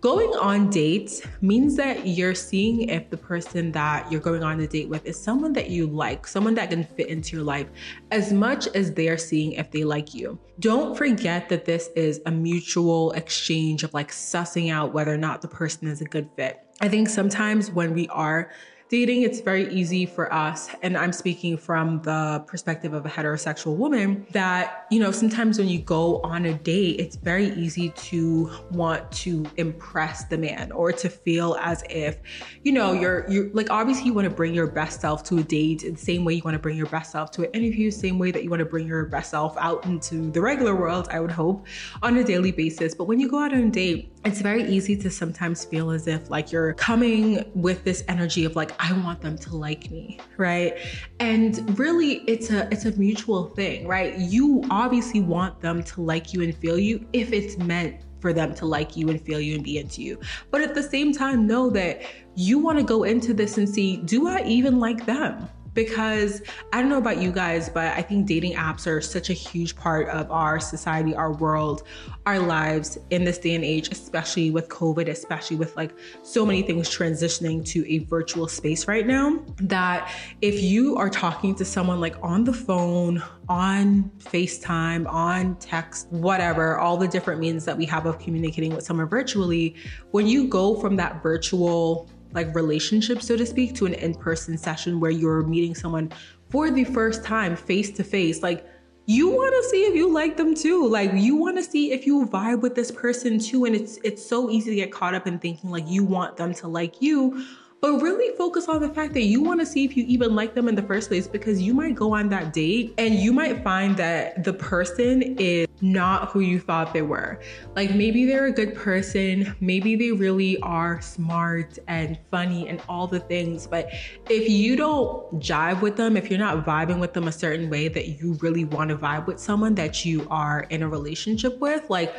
Going 0.00 0.30
on 0.40 0.70
dates 0.70 1.20
means 1.42 1.76
that 1.76 2.06
you're 2.06 2.34
seeing 2.34 2.88
if 2.88 3.10
the 3.10 3.18
person 3.18 3.70
that 3.72 4.10
you're 4.10 4.22
going 4.22 4.42
on 4.42 4.58
a 4.60 4.66
date 4.66 4.88
with 4.88 5.04
is 5.04 5.20
someone 5.20 5.52
that 5.52 5.68
you 5.68 5.86
like, 5.86 6.26
someone 6.26 6.54
that 6.54 6.70
can 6.70 6.84
fit 6.84 7.08
into 7.08 7.36
your 7.36 7.44
life 7.44 7.66
as 8.10 8.32
much 8.32 8.66
as 8.68 8.94
they're 8.94 9.18
seeing 9.18 9.52
if 9.52 9.70
they 9.70 9.84
like 9.84 10.14
you. 10.14 10.38
Don't 10.58 10.96
forget 10.96 11.50
that 11.50 11.66
this 11.66 11.90
is 11.96 12.22
a 12.24 12.30
mutual 12.30 13.12
exchange 13.12 13.82
of 13.82 13.92
like 13.92 14.10
sussing 14.10 14.72
out 14.72 14.94
whether 14.94 15.12
or 15.12 15.18
not 15.18 15.42
the 15.42 15.48
person 15.48 15.86
is 15.86 16.00
a 16.00 16.06
good 16.06 16.30
fit. 16.34 16.60
I 16.80 16.88
think 16.88 17.10
sometimes 17.10 17.70
when 17.70 17.92
we 17.92 18.08
are 18.08 18.50
dating, 18.90 19.22
it's 19.22 19.40
very 19.40 19.72
easy 19.72 20.04
for 20.04 20.32
us, 20.34 20.68
and 20.82 20.96
I'm 20.98 21.12
speaking 21.12 21.56
from 21.56 22.02
the 22.02 22.42
perspective 22.48 22.92
of 22.92 23.06
a 23.06 23.08
heterosexual 23.08 23.76
woman, 23.76 24.26
that, 24.32 24.86
you 24.90 24.98
know, 24.98 25.12
sometimes 25.12 25.58
when 25.58 25.68
you 25.68 25.78
go 25.78 26.20
on 26.22 26.44
a 26.46 26.54
date, 26.54 26.98
it's 26.98 27.14
very 27.14 27.50
easy 27.50 27.90
to 27.90 28.50
want 28.72 29.10
to 29.12 29.46
impress 29.56 30.24
the 30.24 30.36
man 30.36 30.72
or 30.72 30.90
to 30.90 31.08
feel 31.08 31.56
as 31.60 31.84
if, 31.88 32.18
you 32.64 32.72
know, 32.72 32.92
you're, 32.92 33.30
you're 33.30 33.48
like, 33.52 33.70
obviously 33.70 34.06
you 34.06 34.12
want 34.12 34.28
to 34.28 34.34
bring 34.34 34.52
your 34.52 34.66
best 34.66 35.00
self 35.00 35.22
to 35.22 35.38
a 35.38 35.42
date 35.42 35.82
the 35.82 35.94
same 35.94 36.24
way 36.24 36.34
you 36.34 36.42
want 36.44 36.56
to 36.56 36.58
bring 36.58 36.76
your 36.76 36.88
best 36.88 37.12
self 37.12 37.30
to 37.30 37.42
an 37.42 37.50
interview, 37.52 37.92
same 37.92 38.18
way 38.18 38.32
that 38.32 38.42
you 38.42 38.50
want 38.50 38.58
to 38.58 38.66
bring 38.66 38.88
your 38.88 39.04
best 39.04 39.30
self 39.30 39.56
out 39.58 39.84
into 39.86 40.32
the 40.32 40.40
regular 40.40 40.74
world, 40.74 41.06
I 41.12 41.20
would 41.20 41.30
hope, 41.30 41.64
on 42.02 42.16
a 42.16 42.24
daily 42.24 42.50
basis. 42.50 42.96
But 42.96 43.04
when 43.04 43.20
you 43.20 43.28
go 43.28 43.38
out 43.38 43.52
on 43.52 43.60
a 43.60 43.70
date, 43.70 44.12
it's 44.24 44.42
very 44.42 44.64
easy 44.64 44.96
to 44.96 45.10
sometimes 45.10 45.64
feel 45.64 45.90
as 45.90 46.06
if 46.06 46.28
like 46.28 46.52
you're 46.52 46.74
coming 46.74 47.50
with 47.54 47.84
this 47.84 48.04
energy 48.06 48.44
of 48.44 48.54
like 48.54 48.72
I 48.78 48.92
want 49.00 49.22
them 49.22 49.38
to 49.38 49.56
like 49.56 49.90
me, 49.90 50.20
right? 50.36 50.76
And 51.20 51.78
really 51.78 52.16
it's 52.26 52.50
a 52.50 52.68
it's 52.70 52.84
a 52.84 52.92
mutual 52.98 53.48
thing, 53.50 53.88
right? 53.88 54.18
You 54.18 54.62
obviously 54.70 55.20
want 55.20 55.60
them 55.60 55.82
to 55.84 56.02
like 56.02 56.34
you 56.34 56.42
and 56.42 56.54
feel 56.54 56.78
you 56.78 57.06
if 57.14 57.32
it's 57.32 57.56
meant 57.58 58.02
for 58.20 58.34
them 58.34 58.54
to 58.56 58.66
like 58.66 58.94
you 58.94 59.08
and 59.08 59.18
feel 59.18 59.40
you 59.40 59.54
and 59.54 59.64
be 59.64 59.78
into 59.78 60.02
you. 60.02 60.20
But 60.50 60.60
at 60.60 60.74
the 60.74 60.82
same 60.82 61.12
time 61.12 61.46
know 61.46 61.70
that 61.70 62.02
you 62.36 62.58
want 62.58 62.78
to 62.78 62.84
go 62.84 63.04
into 63.04 63.32
this 63.32 63.56
and 63.56 63.66
see 63.66 63.96
do 63.98 64.28
I 64.28 64.42
even 64.44 64.78
like 64.78 65.06
them? 65.06 65.48
Because 65.74 66.42
I 66.72 66.80
don't 66.80 66.88
know 66.88 66.98
about 66.98 67.20
you 67.20 67.32
guys, 67.32 67.68
but 67.68 67.96
I 67.96 68.02
think 68.02 68.26
dating 68.26 68.54
apps 68.54 68.86
are 68.86 69.00
such 69.00 69.30
a 69.30 69.32
huge 69.32 69.76
part 69.76 70.08
of 70.08 70.30
our 70.30 70.60
society, 70.60 71.14
our 71.14 71.32
world, 71.32 71.84
our 72.26 72.38
lives 72.38 72.98
in 73.10 73.24
this 73.24 73.38
day 73.38 73.54
and 73.54 73.64
age, 73.64 73.88
especially 73.90 74.50
with 74.50 74.68
COVID, 74.68 75.08
especially 75.08 75.56
with 75.56 75.76
like 75.76 75.92
so 76.22 76.44
many 76.44 76.62
things 76.62 76.88
transitioning 76.88 77.64
to 77.66 77.84
a 77.90 77.98
virtual 77.98 78.48
space 78.48 78.88
right 78.88 79.06
now. 79.06 79.38
That 79.60 80.12
if 80.40 80.62
you 80.62 80.96
are 80.96 81.10
talking 81.10 81.54
to 81.56 81.64
someone 81.64 82.00
like 82.00 82.16
on 82.22 82.44
the 82.44 82.52
phone, 82.52 83.22
on 83.48 84.10
FaceTime, 84.18 85.10
on 85.10 85.56
text, 85.56 86.08
whatever, 86.10 86.78
all 86.78 86.96
the 86.96 87.08
different 87.08 87.40
means 87.40 87.64
that 87.64 87.76
we 87.76 87.84
have 87.86 88.06
of 88.06 88.18
communicating 88.18 88.74
with 88.74 88.84
someone 88.84 89.08
virtually, 89.08 89.74
when 90.10 90.26
you 90.26 90.48
go 90.48 90.74
from 90.80 90.96
that 90.96 91.22
virtual 91.22 92.08
like 92.32 92.54
relationship, 92.54 93.22
so 93.22 93.36
to 93.36 93.46
speak, 93.46 93.74
to 93.76 93.86
an 93.86 93.94
in 93.94 94.14
person 94.14 94.56
session 94.56 95.00
where 95.00 95.10
you're 95.10 95.42
meeting 95.42 95.74
someone 95.74 96.12
for 96.48 96.70
the 96.70 96.84
first 96.84 97.24
time 97.24 97.56
face 97.56 97.90
to 97.92 98.04
face. 98.04 98.42
Like, 98.42 98.66
you 99.06 99.28
want 99.28 99.52
to 99.52 99.68
see 99.70 99.84
if 99.86 99.94
you 99.96 100.12
like 100.12 100.36
them 100.36 100.54
too. 100.54 100.86
Like 100.86 101.10
you 101.14 101.34
want 101.34 101.56
to 101.56 101.64
see 101.64 101.90
if 101.90 102.06
you 102.06 102.26
vibe 102.26 102.60
with 102.60 102.76
this 102.76 102.92
person 102.92 103.40
too. 103.40 103.64
And 103.64 103.74
it's 103.74 103.98
it's 104.04 104.24
so 104.24 104.50
easy 104.50 104.70
to 104.70 104.76
get 104.76 104.92
caught 104.92 105.14
up 105.14 105.26
in 105.26 105.40
thinking 105.40 105.70
like 105.70 105.88
you 105.88 106.04
want 106.04 106.36
them 106.36 106.54
to 106.54 106.68
like 106.68 107.02
you 107.02 107.44
but 107.80 108.00
really 108.02 108.36
focus 108.36 108.68
on 108.68 108.80
the 108.80 108.88
fact 108.88 109.14
that 109.14 109.22
you 109.22 109.42
want 109.42 109.60
to 109.60 109.66
see 109.66 109.84
if 109.84 109.96
you 109.96 110.04
even 110.06 110.34
like 110.34 110.54
them 110.54 110.68
in 110.68 110.74
the 110.74 110.82
first 110.82 111.08
place 111.08 111.26
because 111.26 111.60
you 111.60 111.72
might 111.72 111.94
go 111.94 112.14
on 112.14 112.28
that 112.28 112.52
date 112.52 112.94
and 112.98 113.14
you 113.14 113.32
might 113.32 113.64
find 113.64 113.96
that 113.96 114.44
the 114.44 114.52
person 114.52 115.22
is 115.38 115.66
not 115.80 116.28
who 116.28 116.40
you 116.40 116.60
thought 116.60 116.92
they 116.92 117.02
were. 117.02 117.40
Like 117.74 117.94
maybe 117.94 118.26
they're 118.26 118.46
a 118.46 118.52
good 118.52 118.74
person, 118.74 119.56
maybe 119.60 119.96
they 119.96 120.12
really 120.12 120.60
are 120.60 121.00
smart 121.00 121.78
and 121.88 122.18
funny 122.30 122.68
and 122.68 122.82
all 122.88 123.06
the 123.06 123.20
things, 123.20 123.66
but 123.66 123.90
if 124.28 124.48
you 124.48 124.76
don't 124.76 125.40
jive 125.40 125.80
with 125.80 125.96
them, 125.96 126.16
if 126.16 126.28
you're 126.28 126.38
not 126.38 126.66
vibing 126.66 127.00
with 127.00 127.14
them 127.14 127.28
a 127.28 127.32
certain 127.32 127.70
way 127.70 127.88
that 127.88 128.20
you 128.20 128.34
really 128.40 128.66
want 128.66 128.90
to 128.90 128.96
vibe 128.96 129.26
with 129.26 129.38
someone 129.38 129.74
that 129.76 130.04
you 130.04 130.26
are 130.30 130.66
in 130.70 130.82
a 130.82 130.88
relationship 130.88 131.58
with, 131.60 131.88
like 131.88 132.14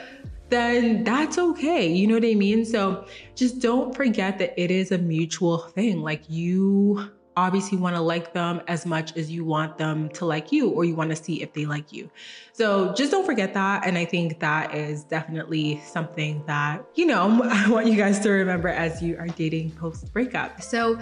then 0.52 1.04
that's 1.04 1.38
okay. 1.38 1.88
You 1.92 2.08
know 2.08 2.16
what 2.16 2.26
I 2.26 2.36
mean? 2.36 2.66
So 2.66 3.06
just 3.36 3.60
don't 3.60 3.96
forget 3.96 4.38
that 4.40 4.54
it 4.62 4.70
is 4.70 4.92
a 4.92 4.98
mutual 4.98 5.58
thing. 5.58 6.02
Like 6.02 6.30
you 6.30 7.10
obviously 7.38 7.78
want 7.78 7.96
to 7.96 8.02
like 8.02 8.34
them 8.34 8.62
as 8.68 8.86
much 8.86 9.16
as 9.16 9.32
you 9.32 9.46
want 9.46 9.78
them 9.78 10.10
to 10.10 10.26
like 10.26 10.52
you 10.52 10.70
or 10.70 10.84
you 10.84 10.94
want 10.94 11.10
to 11.10 11.16
see 11.16 11.42
if 11.42 11.54
they 11.54 11.66
like 11.66 11.94
you. 11.94 12.12
So 12.52 12.94
just 12.94 13.12
don't 13.12 13.26
forget 13.26 13.54
that. 13.54 13.88
And 13.88 13.98
I 13.98 14.04
think 14.04 14.40
that 14.42 14.76
is 14.76 15.06
definitely 15.06 15.82
something 15.86 16.44
that, 16.46 16.86
you 16.96 17.06
know, 17.06 17.42
I 17.50 17.70
want 17.70 17.88
you 17.88 17.96
guys 17.96 18.20
to 18.20 18.30
remember 18.30 18.68
as 18.68 19.02
you 19.02 19.18
are 19.18 19.28
dating 19.28 19.72
post 19.72 20.12
breakup. 20.12 20.62
So 20.62 21.00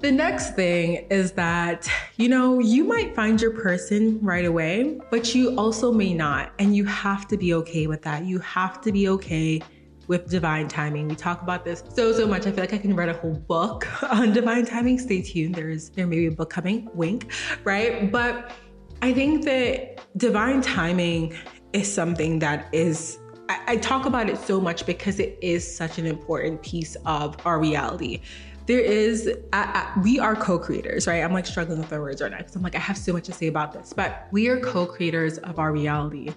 the 0.00 0.12
next 0.12 0.54
thing 0.54 1.06
is 1.10 1.32
that, 1.32 1.88
you 2.16 2.28
know, 2.28 2.60
you 2.60 2.84
might 2.84 3.14
find 3.16 3.40
your 3.40 3.50
person 3.50 4.18
right 4.22 4.44
away, 4.44 5.00
but 5.10 5.34
you 5.34 5.56
also 5.56 5.92
may 5.92 6.14
not. 6.14 6.52
And 6.58 6.76
you 6.76 6.84
have 6.84 7.26
to 7.28 7.36
be 7.36 7.54
okay 7.54 7.86
with 7.86 8.02
that. 8.02 8.24
You 8.24 8.38
have 8.40 8.80
to 8.82 8.92
be 8.92 9.08
okay 9.08 9.60
with 10.06 10.30
divine 10.30 10.68
timing. 10.68 11.08
We 11.08 11.16
talk 11.16 11.42
about 11.42 11.64
this 11.64 11.82
so, 11.94 12.12
so 12.12 12.26
much. 12.26 12.46
I 12.46 12.52
feel 12.52 12.60
like 12.60 12.72
I 12.72 12.78
can 12.78 12.94
write 12.94 13.08
a 13.08 13.14
whole 13.14 13.34
book 13.34 13.86
on 14.10 14.32
divine 14.32 14.64
timing. 14.64 14.98
Stay 14.98 15.20
tuned. 15.20 15.56
There's, 15.56 15.90
there 15.90 16.06
may 16.06 16.16
be 16.16 16.26
a 16.26 16.30
book 16.30 16.50
coming, 16.50 16.88
wink, 16.94 17.32
right? 17.64 18.10
But 18.10 18.52
I 19.02 19.12
think 19.12 19.44
that 19.44 20.00
divine 20.16 20.62
timing 20.62 21.34
is 21.72 21.92
something 21.92 22.38
that 22.38 22.72
is 22.72 23.18
I, 23.50 23.76
talk 23.78 24.04
about 24.04 24.28
it 24.28 24.36
so 24.36 24.60
much 24.60 24.84
because 24.84 25.18
it 25.18 25.38
is 25.40 25.76
such 25.76 25.98
an 25.98 26.04
important 26.04 26.60
piece 26.60 26.96
of 27.06 27.34
our 27.46 27.58
reality 27.58 28.20
there 28.68 28.80
is 28.80 29.26
I, 29.52 29.92
I, 29.96 30.00
we 30.00 30.20
are 30.20 30.36
co-creators 30.36 31.06
right? 31.08 31.24
I'm 31.24 31.32
like 31.32 31.46
struggling 31.46 31.80
with 31.80 31.88
the 31.88 31.98
words 31.98 32.20
right 32.22 32.30
now 32.30 32.38
because 32.38 32.54
i'm 32.54 32.62
like 32.62 32.76
i 32.76 32.78
have 32.78 32.98
so 32.98 33.12
much 33.12 33.24
to 33.24 33.32
say 33.32 33.48
about 33.48 33.72
this 33.72 33.92
but 33.92 34.28
we 34.30 34.48
are 34.48 34.60
co-creators 34.60 35.38
of 35.38 35.58
our 35.58 35.72
reality 35.72 36.32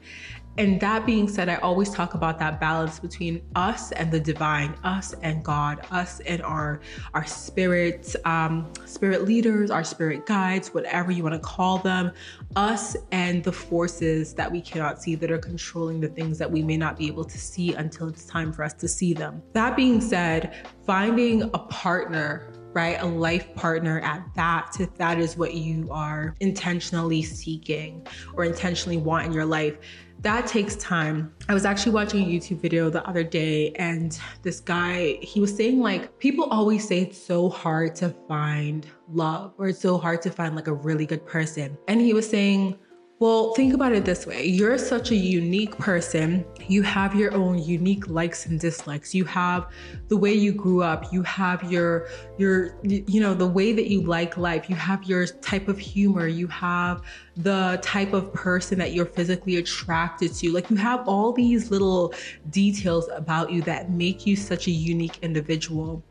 and 0.57 0.79
that 0.81 1.05
being 1.05 1.29
said, 1.29 1.47
I 1.47 1.55
always 1.55 1.89
talk 1.89 2.13
about 2.13 2.37
that 2.39 2.59
balance 2.59 2.99
between 2.99 3.41
us 3.55 3.91
and 3.93 4.11
the 4.11 4.19
divine, 4.19 4.75
us 4.83 5.13
and 5.21 5.43
God, 5.43 5.85
us 5.91 6.19
and 6.21 6.41
our 6.41 6.81
our 7.13 7.25
spirit, 7.25 8.15
um, 8.25 8.71
spirit 8.85 9.23
leaders, 9.23 9.71
our 9.71 9.83
spirit 9.83 10.25
guides, 10.25 10.73
whatever 10.73 11.11
you 11.11 11.23
want 11.23 11.35
to 11.35 11.39
call 11.39 11.77
them, 11.77 12.11
us 12.57 12.97
and 13.11 13.43
the 13.43 13.51
forces 13.51 14.33
that 14.33 14.51
we 14.51 14.61
cannot 14.61 15.01
see 15.01 15.15
that 15.15 15.31
are 15.31 15.39
controlling 15.39 16.01
the 16.01 16.09
things 16.09 16.37
that 16.37 16.51
we 16.51 16.61
may 16.61 16.77
not 16.77 16.97
be 16.97 17.07
able 17.07 17.23
to 17.23 17.37
see 17.37 17.73
until 17.75 18.09
it's 18.09 18.25
time 18.25 18.51
for 18.51 18.63
us 18.63 18.73
to 18.73 18.87
see 18.87 19.13
them. 19.13 19.41
That 19.53 19.77
being 19.77 20.01
said, 20.01 20.67
finding 20.85 21.43
a 21.43 21.59
partner 21.59 22.51
right? 22.73 23.01
A 23.01 23.05
life 23.05 23.53
partner 23.53 23.99
at 23.99 24.23
that, 24.35 24.77
if 24.79 24.95
that 24.95 25.19
is 25.19 25.35
what 25.35 25.53
you 25.53 25.89
are 25.91 26.35
intentionally 26.39 27.21
seeking 27.21 28.07
or 28.33 28.45
intentionally 28.45 28.97
want 28.97 29.25
in 29.25 29.33
your 29.33 29.43
life 29.45 29.77
that 30.21 30.45
takes 30.45 30.75
time. 30.75 31.33
I 31.49 31.53
was 31.53 31.65
actually 31.65 31.93
watching 31.93 32.23
a 32.23 32.27
YouTube 32.27 32.61
video 32.61 32.89
the 32.89 33.05
other 33.07 33.23
day, 33.23 33.71
and 33.73 34.17
this 34.43 34.59
guy, 34.59 35.17
he 35.21 35.39
was 35.39 35.55
saying, 35.55 35.79
like, 35.79 36.17
people 36.19 36.45
always 36.45 36.87
say 36.87 36.99
it's 37.01 37.17
so 37.17 37.49
hard 37.49 37.95
to 37.95 38.09
find 38.27 38.85
love 39.11 39.53
or 39.57 39.69
it's 39.69 39.79
so 39.79 39.97
hard 39.97 40.21
to 40.21 40.29
find 40.29 40.55
like 40.55 40.67
a 40.67 40.73
really 40.73 41.05
good 41.05 41.25
person. 41.25 41.77
And 41.87 41.99
he 41.99 42.13
was 42.13 42.29
saying, 42.29 42.77
well, 43.21 43.53
think 43.53 43.75
about 43.75 43.91
it 43.91 44.03
this 44.03 44.25
way 44.25 44.47
you're 44.47 44.79
such 44.79 45.11
a 45.11 45.15
unique 45.15 45.77
person. 45.77 46.43
You 46.67 46.81
have 46.81 47.13
your 47.13 47.31
own 47.35 47.59
unique 47.61 48.07
likes 48.07 48.47
and 48.47 48.59
dislikes. 48.59 49.13
You 49.13 49.25
have 49.25 49.71
the 50.07 50.17
way 50.17 50.33
you 50.33 50.51
grew 50.51 50.81
up. 50.81 51.13
You 51.13 51.21
have 51.21 51.71
your, 51.71 52.07
your, 52.39 52.79
you 52.81 53.21
know, 53.21 53.35
the 53.35 53.45
way 53.45 53.73
that 53.73 53.91
you 53.91 54.01
like 54.01 54.37
life. 54.37 54.71
You 54.71 54.75
have 54.75 55.03
your 55.03 55.27
type 55.27 55.67
of 55.67 55.77
humor. 55.77 56.25
You 56.25 56.47
have 56.47 57.03
the 57.37 57.79
type 57.83 58.13
of 58.13 58.33
person 58.33 58.79
that 58.79 58.91
you're 58.91 59.05
physically 59.05 59.57
attracted 59.57 60.33
to. 60.37 60.51
Like 60.51 60.71
you 60.71 60.77
have 60.77 61.07
all 61.07 61.31
these 61.31 61.69
little 61.69 62.15
details 62.49 63.07
about 63.13 63.51
you 63.51 63.61
that 63.63 63.91
make 63.91 64.25
you 64.25 64.35
such 64.35 64.65
a 64.65 64.71
unique 64.71 65.19
individual. 65.21 66.03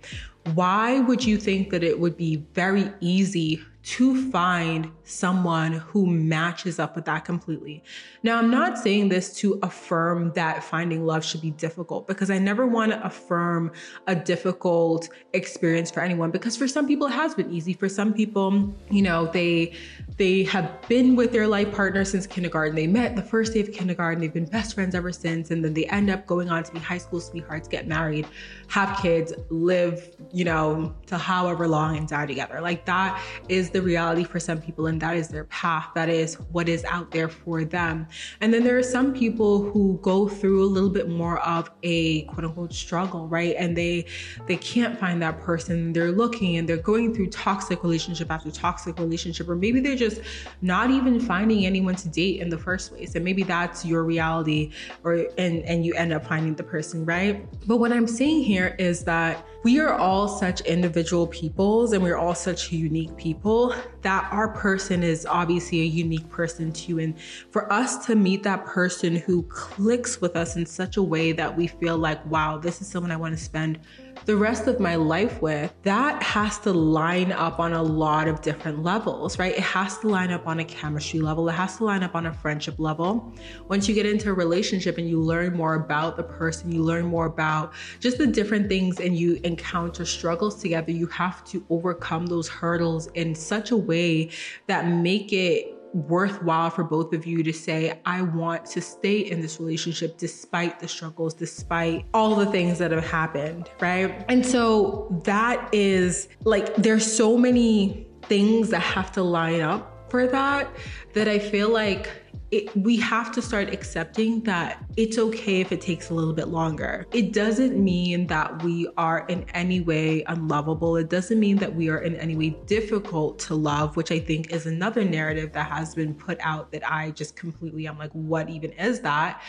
Why 0.55 1.01
would 1.01 1.25
you 1.25 1.39
think 1.39 1.71
that 1.71 1.83
it 1.83 1.99
would 1.99 2.17
be 2.17 2.45
very 2.55 2.93
easy 3.01 3.65
to 3.83 4.31
find 4.31 4.91
someone 5.05 5.73
who 5.73 6.07
matches 6.07 6.79
up 6.79 6.95
with 6.95 7.07
that 7.07 7.25
completely. 7.25 7.83
Now, 8.23 8.37
I'm 8.37 8.51
not 8.51 8.77
saying 8.77 9.09
this 9.09 9.35
to 9.37 9.59
affirm 9.63 10.33
that 10.33 10.63
finding 10.63 11.07
love 11.07 11.25
should 11.25 11.41
be 11.41 11.53
difficult 11.53 12.07
because 12.07 12.31
I 12.31 12.39
never 12.39 12.67
want 12.67 12.93
to 12.93 13.05
affirm 13.05 13.73
a 14.07 14.15
difficult 14.15 15.09
experience 15.33 15.91
for 15.91 16.01
anyone 16.01 16.31
because 16.31 16.57
for 16.57 16.69
some 16.69 16.87
people 16.87 17.07
it 17.07 17.13
has 17.13 17.35
been 17.35 17.51
easy. 17.51 17.73
For 17.73 17.89
some 17.89 18.13
people, 18.13 18.73
you 18.91 19.03
know, 19.03 19.27
they 19.27 19.75
they 20.19 20.45
have 20.45 20.87
been 20.87 21.17
with 21.17 21.33
their 21.33 21.47
life 21.47 21.73
partner 21.73 22.05
since 22.05 22.27
kindergarten. 22.27 22.77
They 22.77 22.87
met 22.87 23.17
the 23.17 23.23
first 23.23 23.55
day 23.55 23.61
of 23.61 23.73
kindergarten. 23.73 24.21
They've 24.21 24.33
been 24.33 24.45
best 24.45 24.75
friends 24.75 24.95
ever 24.95 25.13
since 25.13 25.51
and 25.51 25.65
then 25.65 25.73
they 25.73 25.87
end 25.87 26.11
up 26.11 26.27
going 26.27 26.51
on 26.51 26.65
to 26.65 26.73
be 26.73 26.79
high 26.79 26.99
school 26.99 27.21
sweethearts, 27.21 27.67
get 27.67 27.89
married, 27.89 28.27
have 28.69 28.99
kids, 29.01 29.33
live, 29.49 30.15
you 30.33 30.45
know, 30.45 30.95
to 31.07 31.17
however 31.17 31.67
long 31.67 31.97
and 31.97 32.07
die 32.07 32.27
together. 32.27 32.61
Like 32.61 32.85
that 32.85 33.21
is 33.49 33.70
the 33.73 33.83
reality 33.83 34.25
for 34.25 34.41
some 34.41 34.61
people 34.61 34.87
and 34.87 35.01
that 35.01 35.17
is 35.17 35.29
their 35.29 35.45
path. 35.45 35.89
That 35.95 36.09
is 36.09 36.35
what 36.53 36.69
is 36.69 36.85
out 36.85 37.11
there 37.11 37.29
for 37.29 37.65
them. 37.65 38.07
And 38.41 38.53
then 38.53 38.65
there 38.65 38.79
are 38.79 38.83
some 38.83 39.13
people 39.13 39.71
who 39.71 39.99
go 40.03 40.29
through 40.29 40.65
a 40.65 40.71
little 40.71 40.91
bit 40.91 41.09
more 41.09 41.39
of 41.41 41.71
a 41.83 42.23
quote 42.23 42.45
unquote 42.45 42.73
struggle, 42.73 43.27
right? 43.29 43.55
And 43.59 43.77
they 43.77 44.07
they 44.47 44.57
can't 44.57 44.99
find 44.99 45.23
that 45.23 45.41
person. 45.41 45.93
They're 45.93 46.13
looking 46.13 46.57
and 46.57 46.69
they're 46.69 46.77
going 46.77 47.15
through 47.15 47.29
toxic 47.29 47.83
relationship 47.83 48.31
after 48.31 48.51
toxic 48.51 48.99
relationship, 48.99 49.49
or 49.49 49.57
maybe 49.57 49.81
they're 49.81 49.97
just 49.97 50.21
not 50.63 50.91
even 50.91 51.21
finding 51.21 51.67
anyone 51.67 51.95
to 51.97 52.09
date 52.09 52.41
in 52.41 52.49
the 52.49 52.59
first 52.59 52.91
place. 52.91 53.15
And 53.15 53.25
maybe 53.25 53.43
that's 53.43 53.85
your 53.85 54.05
reality, 54.05 54.73
or 55.05 55.27
and 55.39 55.63
and 55.65 55.85
you 55.85 55.95
end 55.95 56.13
up 56.13 56.27
finding 56.27 56.55
the 56.55 56.63
person, 56.63 57.05
right? 57.05 57.47
But 57.67 57.79
what 57.79 57.93
I'm 57.93 58.07
saying 58.07 58.45
here 58.45 58.75
is 58.79 59.05
that 59.05 59.47
we 59.63 59.79
are 59.79 59.93
all 59.93 60.27
such 60.27 60.63
individual 60.63 61.27
peoples 61.27 61.93
and 61.93 62.03
we're 62.03 62.17
all 62.17 62.35
such 62.35 62.73
unique 62.73 63.15
people 63.17 63.60
that 64.03 64.29
our 64.33 64.49
person 64.49 65.03
is 65.03 65.27
obviously 65.27 65.81
a 65.81 65.85
unique 65.85 66.29
person 66.31 66.73
too. 66.73 66.99
And 66.99 67.19
for 67.51 67.71
us 67.73 68.05
to 68.07 68.15
meet 68.15 68.43
that 68.43 68.65
person 68.65 69.17
who 69.17 69.43
clicks 69.45 70.21
with 70.21 70.37
us 70.37 70.57
in 70.57 70.67
such 70.67 70.97
a 70.97 71.03
way 71.03 71.33
that 71.33 71.57
we 71.57 71.67
feel 71.67 71.97
like, 71.99 72.25
wow, 72.27 72.59
this 72.59 72.81
is 72.81 72.89
someone 72.89 73.13
I 73.13 73.17
want 73.17 73.37
to 73.37 73.43
spend 73.43 73.79
the 74.27 74.37
rest 74.37 74.67
of 74.67 74.79
my 74.81 74.95
life 74.97 75.41
with, 75.41 75.73
that 75.83 76.23
has 76.23 76.59
to 76.61 76.73
line 76.73 77.33
up 77.33 77.59
on 77.59 77.73
a 77.73 77.83
lot 77.83 78.29
of 78.29 78.43
different 78.43 78.83
levels, 78.83 79.39
right? 79.39 79.55
It 79.55 79.61
has 79.61 79.99
to 79.99 80.09
line 80.09 80.31
up 80.31 80.47
on 80.47 80.61
a 80.61 80.65
chemistry 80.65 81.21
level, 81.21 81.49
it 81.49 81.53
has 81.53 81.79
to 81.79 81.85
line 81.85 82.03
up 82.03 82.15
on 82.15 82.27
a 82.27 82.33
friendship 82.33 82.75
level. 82.79 83.33
Once 83.69 83.89
you 83.89 83.95
get 83.95 84.07
into 84.07 84.31
a 84.31 84.35
relationship 84.35 84.99
and 84.99 85.09
you 85.09 85.21
learn 85.21 85.55
more 85.57 85.75
about 85.75 86.17
the 86.17 86.23
person, 86.23 86.71
you 86.71 86.83
learn 86.83 87.07
more 87.07 87.27
about 87.27 87.73
just 88.01 88.19
the 88.19 88.27
different 88.27 88.69
things 88.69 89.01
and 89.01 89.17
you 89.17 89.41
encounter 89.45 90.05
struggles 90.05 90.61
together, 90.61 90.91
you 90.93 91.07
have 91.07 91.45
to 91.45 91.65
overcome 91.71 92.27
those 92.27 92.49
hurdles 92.49 93.09
in 93.15 93.35
such 93.35 93.71
a 93.71 93.77
way 93.77 94.31
that 94.67 94.87
make 94.87 95.33
it 95.33 95.80
worthwhile 95.93 96.71
for 96.71 96.85
both 96.85 97.13
of 97.13 97.27
you 97.27 97.43
to 97.43 97.53
say, 97.53 98.01
I 98.05 98.23
want 98.23 98.65
to 98.67 98.81
stay 98.81 99.19
in 99.19 99.41
this 99.41 99.59
relationship 99.59 100.19
despite 100.19 100.81
the 100.81 100.89
struggles, 100.89 101.35
despite 101.35 102.05
all 102.15 102.35
the 102.35 102.47
things 102.47 102.79
that 102.79 102.91
have 102.91 103.07
happened, 103.07 103.71
right? 103.81 104.25
And 104.29 104.45
so 104.45 105.21
that 105.25 105.69
is 105.73 106.29
like, 106.45 106.75
there's 106.77 107.11
so 107.11 107.37
many 107.37 108.07
things 108.23 108.71
that 108.71 108.81
have 108.81 109.11
to 109.13 109.23
line 109.23 109.61
up 109.61 110.11
for 110.11 110.27
that 110.27 110.69
that 111.15 111.29
I 111.29 111.39
feel 111.39 111.69
like 111.69 112.20
it, 112.51 112.77
we 112.77 112.97
have 112.97 113.31
to 113.33 113.43
start 113.43 113.73
accepting 113.73 114.41
that 114.43 114.85
it's 114.97 115.19
okay 115.19 115.61
if 115.61 115.71
it 115.71 115.81
takes 115.81 116.11
a 116.11 116.15
little 116.15 116.33
bit 116.33 116.49
longer. 116.49 117.07
It 117.13 117.33
doesn't 117.33 117.83
mean 117.83 118.27
that 118.27 118.63
we 118.65 118.89
are 118.97 119.25
in 119.29 119.45
any 119.55 119.81
way 119.81 120.25
unlovable. 120.27 120.97
It 120.97 121.09
doesn't 121.09 121.39
mean 121.39 121.59
that 121.59 121.75
we 121.75 121.89
are 121.91 121.99
in 121.99 122.17
any 122.17 122.35
way 122.35 122.51
difficult 122.67 123.39
to 123.41 123.55
love, 123.55 123.97
which 123.97 124.11
I 124.11 124.19
think 124.19 124.53
is 124.53 124.67
another 124.67 125.05
narrative 125.05 125.53
that 125.53 125.71
has 125.71 125.95
been 125.95 126.13
put 126.13 126.39
out 126.41 126.73
that 126.73 126.91
I 126.91 127.13
just 127.13 127.37
completely, 127.37 127.87
I'm 127.87 127.99
like, 127.99 128.13
what 128.13 128.51
even 128.51 128.73
is 128.73 129.01
that? 129.03 129.43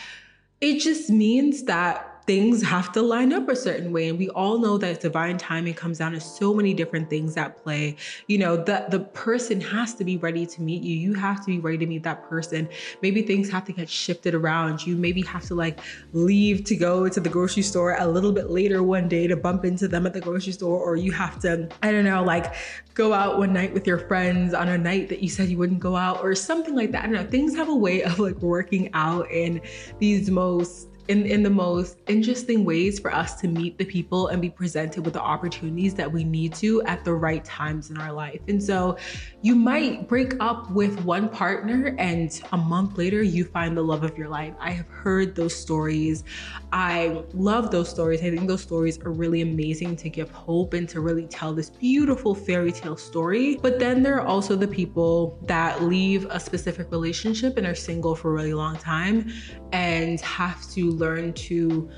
It 0.60 0.78
just 0.78 1.10
means 1.10 1.64
that 1.64 2.11
things 2.26 2.62
have 2.62 2.92
to 2.92 3.02
line 3.02 3.32
up 3.32 3.48
a 3.48 3.56
certain 3.56 3.92
way. 3.92 4.08
And 4.08 4.18
we 4.18 4.28
all 4.30 4.58
know 4.58 4.78
that 4.78 5.00
divine 5.00 5.38
timing 5.38 5.74
comes 5.74 5.98
down 5.98 6.12
to 6.12 6.20
so 6.20 6.54
many 6.54 6.72
different 6.72 7.10
things 7.10 7.36
at 7.36 7.62
play. 7.62 7.96
You 8.28 8.38
know, 8.38 8.56
the, 8.56 8.86
the 8.90 9.00
person 9.00 9.60
has 9.60 9.94
to 9.94 10.04
be 10.04 10.16
ready 10.16 10.46
to 10.46 10.62
meet 10.62 10.82
you. 10.82 10.94
You 10.94 11.14
have 11.14 11.40
to 11.40 11.46
be 11.46 11.58
ready 11.58 11.78
to 11.78 11.86
meet 11.86 12.04
that 12.04 12.28
person. 12.28 12.68
Maybe 13.02 13.22
things 13.22 13.50
have 13.50 13.64
to 13.64 13.72
get 13.72 13.88
shifted 13.88 14.34
around. 14.34 14.86
You 14.86 14.96
maybe 14.96 15.22
have 15.22 15.42
to 15.46 15.54
like 15.54 15.80
leave 16.12 16.64
to 16.64 16.76
go 16.76 17.08
to 17.08 17.20
the 17.20 17.28
grocery 17.28 17.62
store 17.62 17.96
a 17.98 18.06
little 18.06 18.32
bit 18.32 18.50
later 18.50 18.82
one 18.82 19.08
day 19.08 19.26
to 19.26 19.36
bump 19.36 19.64
into 19.64 19.88
them 19.88 20.06
at 20.06 20.12
the 20.12 20.20
grocery 20.20 20.52
store, 20.52 20.78
or 20.78 20.96
you 20.96 21.10
have 21.12 21.40
to, 21.40 21.68
I 21.82 21.90
don't 21.90 22.04
know, 22.04 22.22
like 22.22 22.54
go 22.94 23.12
out 23.12 23.38
one 23.38 23.52
night 23.52 23.72
with 23.72 23.86
your 23.86 23.98
friends 23.98 24.54
on 24.54 24.68
a 24.68 24.78
night 24.78 25.08
that 25.08 25.22
you 25.22 25.28
said 25.28 25.48
you 25.48 25.58
wouldn't 25.58 25.80
go 25.80 25.96
out 25.96 26.20
or 26.20 26.34
something 26.34 26.76
like 26.76 26.92
that. 26.92 27.04
I 27.04 27.06
don't 27.06 27.14
know. 27.14 27.30
Things 27.30 27.56
have 27.56 27.68
a 27.68 27.74
way 27.74 28.02
of 28.04 28.18
like 28.18 28.36
working 28.36 28.90
out 28.94 29.30
in 29.30 29.60
these 29.98 30.30
most 30.30 30.88
in, 31.08 31.26
in 31.26 31.42
the 31.42 31.50
most 31.50 31.98
interesting 32.06 32.64
ways 32.64 32.98
for 32.98 33.12
us 33.12 33.40
to 33.40 33.48
meet 33.48 33.76
the 33.78 33.84
people 33.84 34.28
and 34.28 34.40
be 34.40 34.50
presented 34.50 35.04
with 35.04 35.14
the 35.14 35.20
opportunities 35.20 35.94
that 35.94 36.10
we 36.10 36.24
need 36.24 36.54
to 36.54 36.82
at 36.82 37.04
the 37.04 37.12
right 37.12 37.44
times 37.44 37.90
in 37.90 37.98
our 37.98 38.12
life. 38.12 38.40
And 38.48 38.62
so 38.62 38.96
you 39.42 39.54
might 39.54 40.08
break 40.08 40.34
up 40.40 40.70
with 40.70 41.04
one 41.04 41.28
partner 41.28 41.94
and 41.98 42.40
a 42.52 42.56
month 42.56 42.98
later 42.98 43.22
you 43.22 43.44
find 43.44 43.76
the 43.76 43.82
love 43.82 44.04
of 44.04 44.16
your 44.16 44.28
life. 44.28 44.54
I 44.60 44.70
have 44.70 44.88
heard 44.88 45.34
those 45.34 45.54
stories. 45.54 46.24
I 46.72 47.22
love 47.34 47.70
those 47.70 47.88
stories. 47.88 48.20
I 48.20 48.30
think 48.30 48.46
those 48.46 48.62
stories 48.62 48.98
are 49.00 49.10
really 49.10 49.42
amazing 49.42 49.96
to 49.96 50.08
give 50.08 50.30
hope 50.30 50.74
and 50.74 50.88
to 50.90 51.00
really 51.00 51.26
tell 51.26 51.52
this 51.52 51.70
beautiful 51.70 52.34
fairy 52.34 52.72
tale 52.72 52.96
story. 52.96 53.56
But 53.56 53.78
then 53.78 54.02
there 54.02 54.16
are 54.16 54.26
also 54.26 54.54
the 54.54 54.68
people 54.68 55.38
that 55.42 55.82
leave 55.82 56.26
a 56.30 56.38
specific 56.38 56.90
relationship 56.90 57.56
and 57.56 57.66
are 57.66 57.74
single 57.74 58.14
for 58.14 58.30
a 58.30 58.34
really 58.34 58.54
long 58.54 58.76
time 58.76 59.32
and 59.72 60.20
have 60.20 60.62
to 60.70 60.91
learn 60.92 61.32
to 61.34 61.90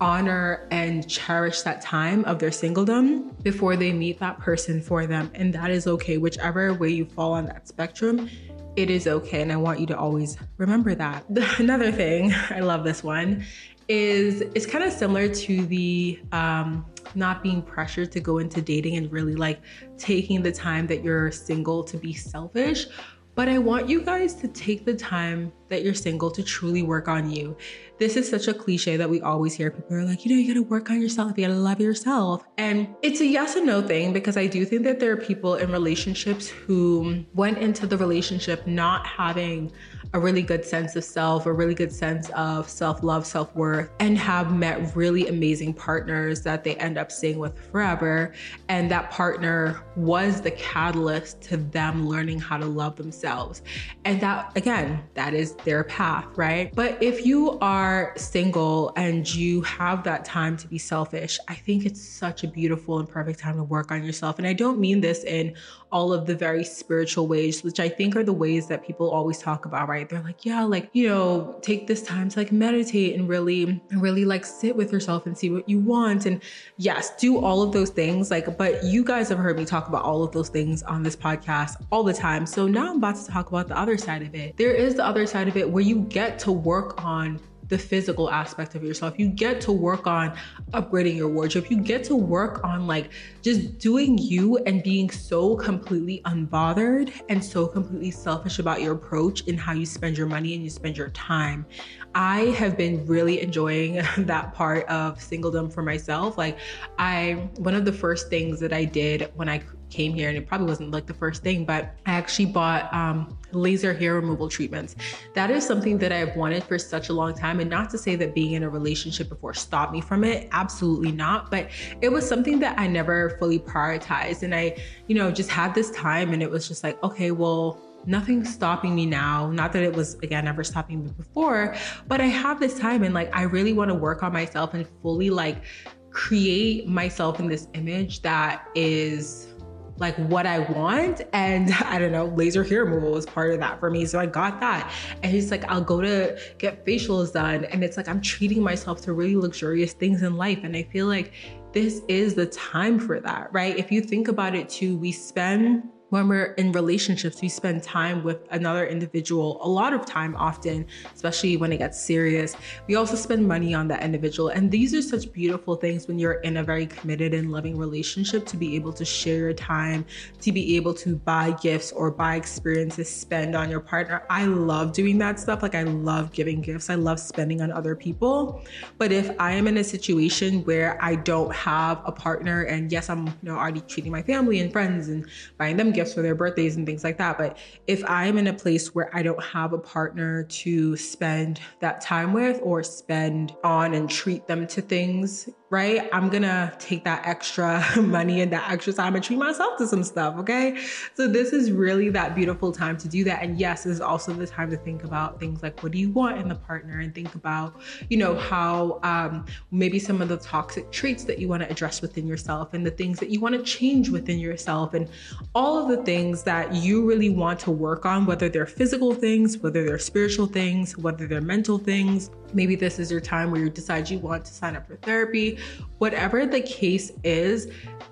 honor 0.00 0.66
and 0.70 1.08
cherish 1.08 1.60
that 1.62 1.82
time 1.82 2.24
of 2.24 2.38
their 2.38 2.50
singledom 2.50 3.40
before 3.42 3.76
they 3.76 3.92
meet 3.92 4.18
that 4.18 4.38
person 4.38 4.80
for 4.80 5.06
them. 5.06 5.30
And 5.34 5.52
that 5.52 5.70
is 5.70 5.86
okay, 5.86 6.16
whichever 6.16 6.72
way 6.72 6.88
you 6.88 7.04
fall 7.04 7.32
on 7.32 7.44
that 7.46 7.68
spectrum. 7.68 8.30
It 8.76 8.88
is 8.88 9.06
okay. 9.06 9.42
And 9.42 9.52
I 9.52 9.56
want 9.56 9.78
you 9.78 9.86
to 9.86 9.98
always 9.98 10.38
remember 10.56 10.94
that. 10.94 11.28
Another 11.58 11.92
thing, 11.92 12.32
I 12.50 12.60
love 12.60 12.82
this 12.82 13.04
one, 13.04 13.44
is 13.88 14.40
it's 14.54 14.66
kind 14.66 14.84
of 14.84 14.92
similar 14.92 15.28
to 15.28 15.66
the 15.66 16.20
um, 16.32 16.86
not 17.14 17.42
being 17.42 17.60
pressured 17.60 18.12
to 18.12 18.20
go 18.20 18.38
into 18.38 18.62
dating 18.62 18.96
and 18.96 19.10
really 19.12 19.34
like 19.34 19.60
taking 19.98 20.42
the 20.42 20.52
time 20.52 20.86
that 20.86 21.02
you're 21.02 21.30
single 21.30 21.82
to 21.84 21.96
be 21.96 22.12
selfish 22.12 22.86
but 23.34 23.48
I 23.48 23.58
want 23.58 23.88
you 23.88 24.02
guys 24.02 24.34
to 24.34 24.48
take 24.48 24.84
the 24.84 24.94
time 24.94 25.52
that 25.70 25.82
you're 25.82 25.94
single 25.94 26.30
to 26.30 26.42
truly 26.42 26.82
work 26.82 27.08
on 27.08 27.30
you. 27.30 27.56
This 27.98 28.16
is 28.16 28.28
such 28.28 28.48
a 28.48 28.54
cliche 28.54 28.96
that 28.96 29.08
we 29.08 29.20
always 29.20 29.54
hear. 29.54 29.70
People 29.70 29.96
are 29.96 30.04
like, 30.04 30.24
you 30.24 30.32
know, 30.32 30.40
you 30.40 30.48
gotta 30.54 30.62
work 30.66 30.90
on 30.90 31.00
yourself, 31.00 31.32
you 31.36 31.46
gotta 31.46 31.58
love 31.58 31.80
yourself. 31.80 32.44
And 32.58 32.88
it's 33.02 33.20
a 33.20 33.26
yes 33.26 33.56
and 33.56 33.66
no 33.66 33.80
thing 33.80 34.12
because 34.12 34.36
I 34.36 34.46
do 34.46 34.64
think 34.64 34.84
that 34.84 35.00
there 35.00 35.12
are 35.12 35.16
people 35.16 35.54
in 35.54 35.70
relationships 35.70 36.48
who 36.48 37.24
went 37.34 37.58
into 37.58 37.86
the 37.86 37.96
relationship 37.96 38.66
not 38.66 39.06
having 39.06 39.72
a 40.12 40.18
really 40.18 40.42
good 40.42 40.64
sense 40.64 40.96
of 40.96 41.04
self, 41.04 41.46
a 41.46 41.52
really 41.52 41.74
good 41.74 41.92
sense 41.92 42.30
of 42.30 42.68
self 42.68 43.02
love, 43.02 43.24
self 43.26 43.54
worth, 43.54 43.90
and 44.00 44.18
have 44.18 44.52
met 44.52 44.94
really 44.96 45.28
amazing 45.28 45.72
partners 45.72 46.42
that 46.42 46.64
they 46.64 46.74
end 46.76 46.98
up 46.98 47.12
staying 47.12 47.38
with 47.38 47.58
forever. 47.70 48.32
And 48.68 48.90
that 48.90 49.10
partner 49.10 49.82
was 49.96 50.40
the 50.40 50.50
catalyst 50.52 51.40
to 51.42 51.56
them 51.56 52.08
learning 52.08 52.40
how 52.40 52.56
to 52.56 52.66
love 52.66 52.96
themselves. 52.96 53.62
And 54.04 54.20
that, 54.20 54.52
again, 54.56 55.02
that 55.14 55.34
is 55.34 55.54
their 55.64 55.84
path, 55.84 56.26
right? 56.36 56.74
But 56.74 57.02
if 57.02 57.26
you 57.26 57.58
are 57.60 58.12
single 58.16 58.92
and 58.96 59.32
you 59.32 59.62
have 59.62 60.04
that 60.04 60.24
time 60.24 60.56
to 60.58 60.68
be 60.68 60.78
selfish, 60.78 61.38
I 61.48 61.54
think 61.54 61.86
it's 61.86 62.02
such 62.02 62.44
a 62.44 62.48
beautiful 62.48 62.98
and 62.98 63.08
perfect 63.08 63.38
time 63.40 63.56
to 63.56 63.64
work 63.64 63.90
on 63.90 64.04
yourself. 64.04 64.38
And 64.38 64.46
I 64.46 64.52
don't 64.52 64.78
mean 64.78 65.00
this 65.00 65.24
in 65.24 65.54
all 65.92 66.12
of 66.12 66.26
the 66.26 66.34
very 66.34 66.64
spiritual 66.64 67.26
ways, 67.26 67.62
which 67.62 67.80
I 67.80 67.88
think 67.88 68.16
are 68.16 68.22
the 68.22 68.32
ways 68.32 68.66
that 68.68 68.84
people 68.84 69.10
always 69.10 69.38
talk 69.38 69.66
about, 69.66 69.88
right? 69.88 70.08
They're 70.08 70.22
like, 70.22 70.44
yeah, 70.44 70.62
like, 70.62 70.88
you 70.92 71.08
know, 71.08 71.58
take 71.62 71.86
this 71.86 72.02
time 72.02 72.28
to 72.28 72.38
like 72.38 72.52
meditate 72.52 73.18
and 73.18 73.28
really, 73.28 73.82
really 73.90 74.24
like 74.24 74.44
sit 74.44 74.76
with 74.76 74.92
yourself 74.92 75.26
and 75.26 75.36
see 75.36 75.50
what 75.50 75.68
you 75.68 75.78
want. 75.78 76.26
And 76.26 76.42
yes, 76.76 77.16
do 77.16 77.38
all 77.38 77.62
of 77.62 77.72
those 77.72 77.90
things. 77.90 78.30
Like, 78.30 78.56
but 78.56 78.84
you 78.84 79.04
guys 79.04 79.28
have 79.28 79.38
heard 79.38 79.56
me 79.56 79.64
talk 79.64 79.88
about 79.88 80.04
all 80.04 80.22
of 80.22 80.32
those 80.32 80.48
things 80.48 80.82
on 80.84 81.02
this 81.02 81.16
podcast 81.16 81.82
all 81.90 82.04
the 82.04 82.14
time. 82.14 82.46
So 82.46 82.66
now 82.66 82.90
I'm 82.90 82.96
about 82.96 83.16
to 83.16 83.26
talk 83.26 83.48
about 83.48 83.68
the 83.68 83.78
other 83.78 83.98
side 83.98 84.22
of 84.22 84.34
it. 84.34 84.56
There 84.56 84.72
is 84.72 84.94
the 84.94 85.04
other 85.04 85.26
side 85.26 85.48
of 85.48 85.56
it 85.56 85.68
where 85.68 85.82
you 85.82 86.00
get 86.02 86.38
to 86.40 86.52
work 86.52 87.04
on 87.04 87.40
the 87.70 87.78
physical 87.78 88.28
aspect 88.30 88.74
of 88.74 88.84
yourself. 88.84 89.18
You 89.18 89.28
get 89.28 89.60
to 89.62 89.72
work 89.72 90.06
on 90.06 90.36
upgrading 90.72 91.16
your 91.16 91.28
wardrobe. 91.28 91.66
You 91.70 91.78
get 91.78 92.04
to 92.04 92.16
work 92.16 92.62
on 92.64 92.86
like 92.86 93.10
just 93.42 93.78
doing 93.78 94.18
you 94.18 94.58
and 94.58 94.82
being 94.82 95.08
so 95.08 95.56
completely 95.56 96.20
unbothered 96.26 97.12
and 97.28 97.42
so 97.42 97.66
completely 97.66 98.10
selfish 98.10 98.58
about 98.58 98.82
your 98.82 98.94
approach 98.94 99.42
in 99.42 99.56
how 99.56 99.72
you 99.72 99.86
spend 99.86 100.18
your 100.18 100.26
money 100.26 100.54
and 100.54 100.62
you 100.62 100.68
spend 100.68 100.98
your 100.98 101.10
time. 101.10 101.64
I 102.14 102.40
have 102.56 102.76
been 102.76 103.06
really 103.06 103.40
enjoying 103.40 103.94
that 104.18 104.54
part 104.54 104.86
of 104.88 105.18
singledom 105.18 105.72
for 105.72 105.82
myself. 105.82 106.36
Like 106.36 106.58
I 106.98 107.48
one 107.56 107.74
of 107.74 107.84
the 107.84 107.92
first 107.92 108.28
things 108.28 108.60
that 108.60 108.72
I 108.72 108.84
did 108.84 109.30
when 109.34 109.48
I 109.48 109.62
came 109.90 110.14
here 110.14 110.28
and 110.28 110.38
it 110.38 110.46
probably 110.46 110.66
wasn't 110.66 110.90
like 110.90 111.06
the 111.06 111.14
first 111.14 111.42
thing 111.42 111.64
but 111.64 111.94
i 112.06 112.12
actually 112.12 112.46
bought 112.46 112.92
um, 112.94 113.36
laser 113.52 113.92
hair 113.92 114.14
removal 114.14 114.48
treatments 114.48 114.94
that 115.34 115.50
is 115.50 115.66
something 115.66 115.98
that 115.98 116.12
i've 116.12 116.34
wanted 116.36 116.62
for 116.62 116.78
such 116.78 117.08
a 117.08 117.12
long 117.12 117.34
time 117.34 117.60
and 117.60 117.68
not 117.68 117.90
to 117.90 117.98
say 117.98 118.14
that 118.14 118.34
being 118.34 118.52
in 118.52 118.62
a 118.62 118.68
relationship 118.68 119.28
before 119.28 119.52
stopped 119.52 119.92
me 119.92 120.00
from 120.00 120.24
it 120.24 120.48
absolutely 120.52 121.12
not 121.12 121.50
but 121.50 121.68
it 122.00 122.08
was 122.10 122.26
something 122.26 122.58
that 122.60 122.78
i 122.78 122.86
never 122.86 123.30
fully 123.40 123.58
prioritized 123.58 124.42
and 124.42 124.54
i 124.54 124.74
you 125.08 125.14
know 125.14 125.30
just 125.30 125.50
had 125.50 125.74
this 125.74 125.90
time 125.90 126.32
and 126.32 126.42
it 126.42 126.50
was 126.50 126.68
just 126.68 126.84
like 126.84 127.02
okay 127.02 127.32
well 127.32 127.80
nothing's 128.06 128.52
stopping 128.52 128.94
me 128.94 129.06
now. 129.06 129.50
Not 129.50 129.72
that 129.72 129.82
it 129.82 129.94
was, 129.94 130.14
again, 130.16 130.44
never 130.44 130.64
stopping 130.64 131.04
me 131.04 131.10
before, 131.12 131.74
but 132.08 132.20
I 132.20 132.26
have 132.26 132.60
this 132.60 132.78
time 132.78 133.02
and 133.02 133.14
like 133.14 133.34
I 133.34 133.42
really 133.42 133.72
want 133.72 133.88
to 133.88 133.94
work 133.94 134.22
on 134.22 134.32
myself 134.32 134.74
and 134.74 134.86
fully 135.02 135.30
like 135.30 135.62
create 136.10 136.88
myself 136.88 137.38
in 137.38 137.46
this 137.46 137.68
image 137.74 138.22
that 138.22 138.66
is 138.74 139.54
like 140.00 140.16
what 140.16 140.46
I 140.46 140.60
want. 140.60 141.20
And 141.32 141.72
I 141.84 141.98
don't 141.98 142.10
know, 142.10 142.26
laser 142.26 142.64
hair 142.64 142.84
removal 142.84 143.12
was 143.12 143.26
part 143.26 143.52
of 143.52 143.60
that 143.60 143.78
for 143.78 143.90
me. 143.90 144.06
So 144.06 144.18
I 144.18 144.26
got 144.26 144.58
that. 144.60 144.90
And 145.22 145.30
he's 145.30 145.50
like, 145.50 145.64
I'll 145.70 145.82
go 145.82 146.00
to 146.00 146.38
get 146.58 146.84
facials 146.84 147.32
done. 147.32 147.66
And 147.66 147.84
it's 147.84 147.96
like, 147.96 148.08
I'm 148.08 148.20
treating 148.20 148.62
myself 148.62 149.00
to 149.02 149.12
really 149.12 149.36
luxurious 149.36 149.92
things 149.92 150.22
in 150.22 150.36
life. 150.36 150.60
And 150.64 150.74
I 150.74 150.84
feel 150.84 151.06
like 151.06 151.32
this 151.72 152.02
is 152.08 152.34
the 152.34 152.46
time 152.46 152.98
for 152.98 153.20
that, 153.20 153.52
right? 153.52 153.76
If 153.76 153.92
you 153.92 154.00
think 154.00 154.26
about 154.26 154.56
it 154.56 154.68
too, 154.68 154.96
we 154.96 155.12
spend 155.12 155.84
when 156.10 156.26
we're 156.26 156.52
in 156.54 156.72
relationships, 156.72 157.40
we 157.40 157.48
spend 157.48 157.82
time 157.82 158.22
with 158.24 158.46
another 158.50 158.86
individual, 158.86 159.58
a 159.62 159.68
lot 159.68 159.92
of 159.92 160.04
time 160.04 160.34
often, 160.36 160.84
especially 161.14 161.56
when 161.56 161.72
it 161.72 161.78
gets 161.78 162.00
serious. 162.00 162.56
We 162.88 162.96
also 162.96 163.14
spend 163.14 163.46
money 163.46 163.74
on 163.74 163.86
that 163.88 164.02
individual. 164.02 164.48
And 164.48 164.70
these 164.70 164.92
are 164.92 165.02
such 165.02 165.32
beautiful 165.32 165.76
things 165.76 166.08
when 166.08 166.18
you're 166.18 166.40
in 166.40 166.58
a 166.58 166.64
very 166.64 166.86
committed 166.86 167.32
and 167.32 167.52
loving 167.52 167.78
relationship 167.78 168.44
to 168.46 168.56
be 168.56 168.74
able 168.74 168.92
to 168.94 169.04
share 169.04 169.38
your 169.38 169.52
time, 169.52 170.04
to 170.40 170.50
be 170.50 170.76
able 170.76 170.94
to 170.94 171.14
buy 171.14 171.52
gifts 171.62 171.92
or 171.92 172.10
buy 172.10 172.34
experiences, 172.34 173.08
spend 173.08 173.54
on 173.54 173.70
your 173.70 173.80
partner. 173.80 174.24
I 174.28 174.46
love 174.46 174.92
doing 174.92 175.16
that 175.18 175.38
stuff. 175.38 175.62
Like 175.62 175.76
I 175.76 175.84
love 175.84 176.32
giving 176.32 176.60
gifts. 176.60 176.90
I 176.90 176.96
love 176.96 177.20
spending 177.20 177.62
on 177.62 177.70
other 177.70 177.94
people. 177.94 178.62
But 178.98 179.12
if 179.12 179.30
I 179.38 179.52
am 179.52 179.68
in 179.68 179.76
a 179.76 179.84
situation 179.84 180.64
where 180.64 180.98
I 181.00 181.14
don't 181.14 181.54
have 181.54 182.02
a 182.04 182.10
partner 182.10 182.62
and 182.62 182.90
yes, 182.90 183.08
I'm 183.08 183.28
you 183.28 183.34
know 183.42 183.56
already 183.56 183.80
treating 183.82 184.10
my 184.10 184.22
family 184.22 184.58
and 184.58 184.72
friends 184.72 185.08
and 185.08 185.24
buying 185.56 185.76
them 185.76 185.92
gifts 185.92 185.99
gifts 186.00 186.14
for 186.14 186.22
their 186.22 186.34
birthdays 186.34 186.76
and 186.76 186.86
things 186.86 187.04
like 187.04 187.18
that. 187.18 187.36
But 187.36 187.58
if 187.86 188.02
I'm 188.08 188.38
in 188.38 188.46
a 188.46 188.54
place 188.54 188.94
where 188.94 189.14
I 189.14 189.22
don't 189.22 189.42
have 189.42 189.74
a 189.74 189.78
partner 189.78 190.44
to 190.44 190.96
spend 190.96 191.60
that 191.80 192.00
time 192.00 192.32
with 192.32 192.58
or 192.62 192.82
spend 192.82 193.54
on 193.62 193.92
and 193.92 194.08
treat 194.08 194.46
them 194.46 194.66
to 194.68 194.80
things 194.80 195.48
right? 195.70 196.08
I'm 196.12 196.28
gonna 196.28 196.74
take 196.80 197.04
that 197.04 197.24
extra 197.24 197.84
money 197.96 198.40
and 198.40 198.52
that 198.52 198.68
extra 198.70 198.92
time 198.92 199.14
and 199.14 199.22
treat 199.22 199.38
myself 199.38 199.78
to 199.78 199.86
some 199.86 200.02
stuff, 200.02 200.36
okay? 200.38 200.76
So 201.14 201.28
this 201.28 201.52
is 201.52 201.70
really 201.70 202.08
that 202.10 202.34
beautiful 202.34 202.72
time 202.72 202.98
to 202.98 203.08
do 203.08 203.22
that. 203.24 203.42
And 203.42 203.58
yes, 203.58 203.84
this 203.84 203.94
is 203.94 204.00
also 204.00 204.32
the 204.32 204.48
time 204.48 204.70
to 204.70 204.76
think 204.76 205.04
about 205.04 205.38
things 205.38 205.62
like 205.62 205.80
what 205.82 205.92
do 205.92 205.98
you 205.98 206.10
want 206.10 206.38
in 206.38 206.48
the 206.48 206.56
partner 206.56 206.98
and 206.98 207.14
think 207.14 207.36
about, 207.36 207.80
you 208.08 208.16
know, 208.16 208.34
how 208.34 208.98
um, 209.04 209.46
maybe 209.70 210.00
some 210.00 210.20
of 210.20 210.28
the 210.28 210.38
toxic 210.38 210.90
traits 210.90 211.22
that 211.24 211.38
you 211.38 211.46
want 211.46 211.62
to 211.62 211.70
address 211.70 212.02
within 212.02 212.26
yourself 212.26 212.74
and 212.74 212.84
the 212.84 212.90
things 212.90 213.20
that 213.20 213.30
you 213.30 213.38
want 213.38 213.54
to 213.54 213.62
change 213.62 214.10
within 214.10 214.40
yourself 214.40 214.94
and 214.94 215.08
all 215.54 215.78
of 215.78 215.88
the 215.88 216.02
things 216.04 216.42
that 216.42 216.74
you 216.74 217.06
really 217.06 217.30
want 217.30 217.60
to 217.60 217.70
work 217.70 218.04
on, 218.04 218.26
whether 218.26 218.48
they're 218.48 218.66
physical 218.66 219.14
things, 219.14 219.56
whether 219.58 219.84
they're 219.84 220.00
spiritual 220.00 220.46
things, 220.46 220.98
whether 220.98 221.28
they're 221.28 221.40
mental 221.40 221.78
things. 221.78 222.30
Maybe 222.52 222.76
this 222.76 222.98
is 222.98 223.10
your 223.10 223.20
time 223.20 223.50
where 223.50 223.60
you 223.60 223.70
decide 223.70 224.08
you 224.10 224.18
want 224.18 224.44
to 224.44 224.52
sign 224.52 224.76
up 224.76 224.86
for 224.86 224.96
therapy 224.96 225.58
Whatever 226.00 226.46
the 226.46 226.62
case 226.62 227.12
is, 227.24 227.70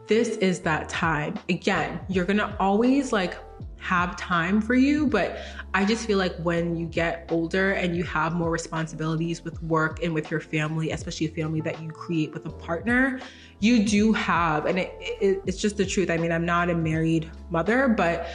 this 0.08 0.36
is 0.36 0.60
that 0.60 0.90
time. 0.90 1.38
Again, 1.48 1.98
you're 2.08 2.26
gonna 2.26 2.54
always 2.60 3.14
like 3.14 3.38
have 3.78 4.14
time 4.16 4.60
for 4.60 4.74
you, 4.74 5.06
but 5.06 5.38
I 5.72 5.86
just 5.86 6.06
feel 6.06 6.18
like 6.18 6.36
when 6.42 6.76
you 6.76 6.84
get 6.84 7.26
older 7.30 7.72
and 7.72 7.96
you 7.96 8.04
have 8.04 8.34
more 8.34 8.50
responsibilities 8.50 9.42
with 9.42 9.62
work 9.62 10.02
and 10.02 10.12
with 10.12 10.30
your 10.30 10.40
family, 10.40 10.90
especially 10.90 11.28
a 11.28 11.30
family 11.30 11.62
that 11.62 11.80
you 11.80 11.90
create 11.90 12.34
with 12.34 12.44
a 12.44 12.50
partner, 12.50 13.20
you 13.60 13.86
do 13.86 14.12
have, 14.12 14.66
and 14.66 14.78
it, 14.78 14.94
it, 15.00 15.40
it's 15.46 15.58
just 15.58 15.78
the 15.78 15.86
truth. 15.86 16.10
I 16.10 16.18
mean, 16.18 16.30
I'm 16.30 16.44
not 16.44 16.68
a 16.68 16.74
married 16.74 17.30
mother, 17.48 17.88
but 17.88 18.28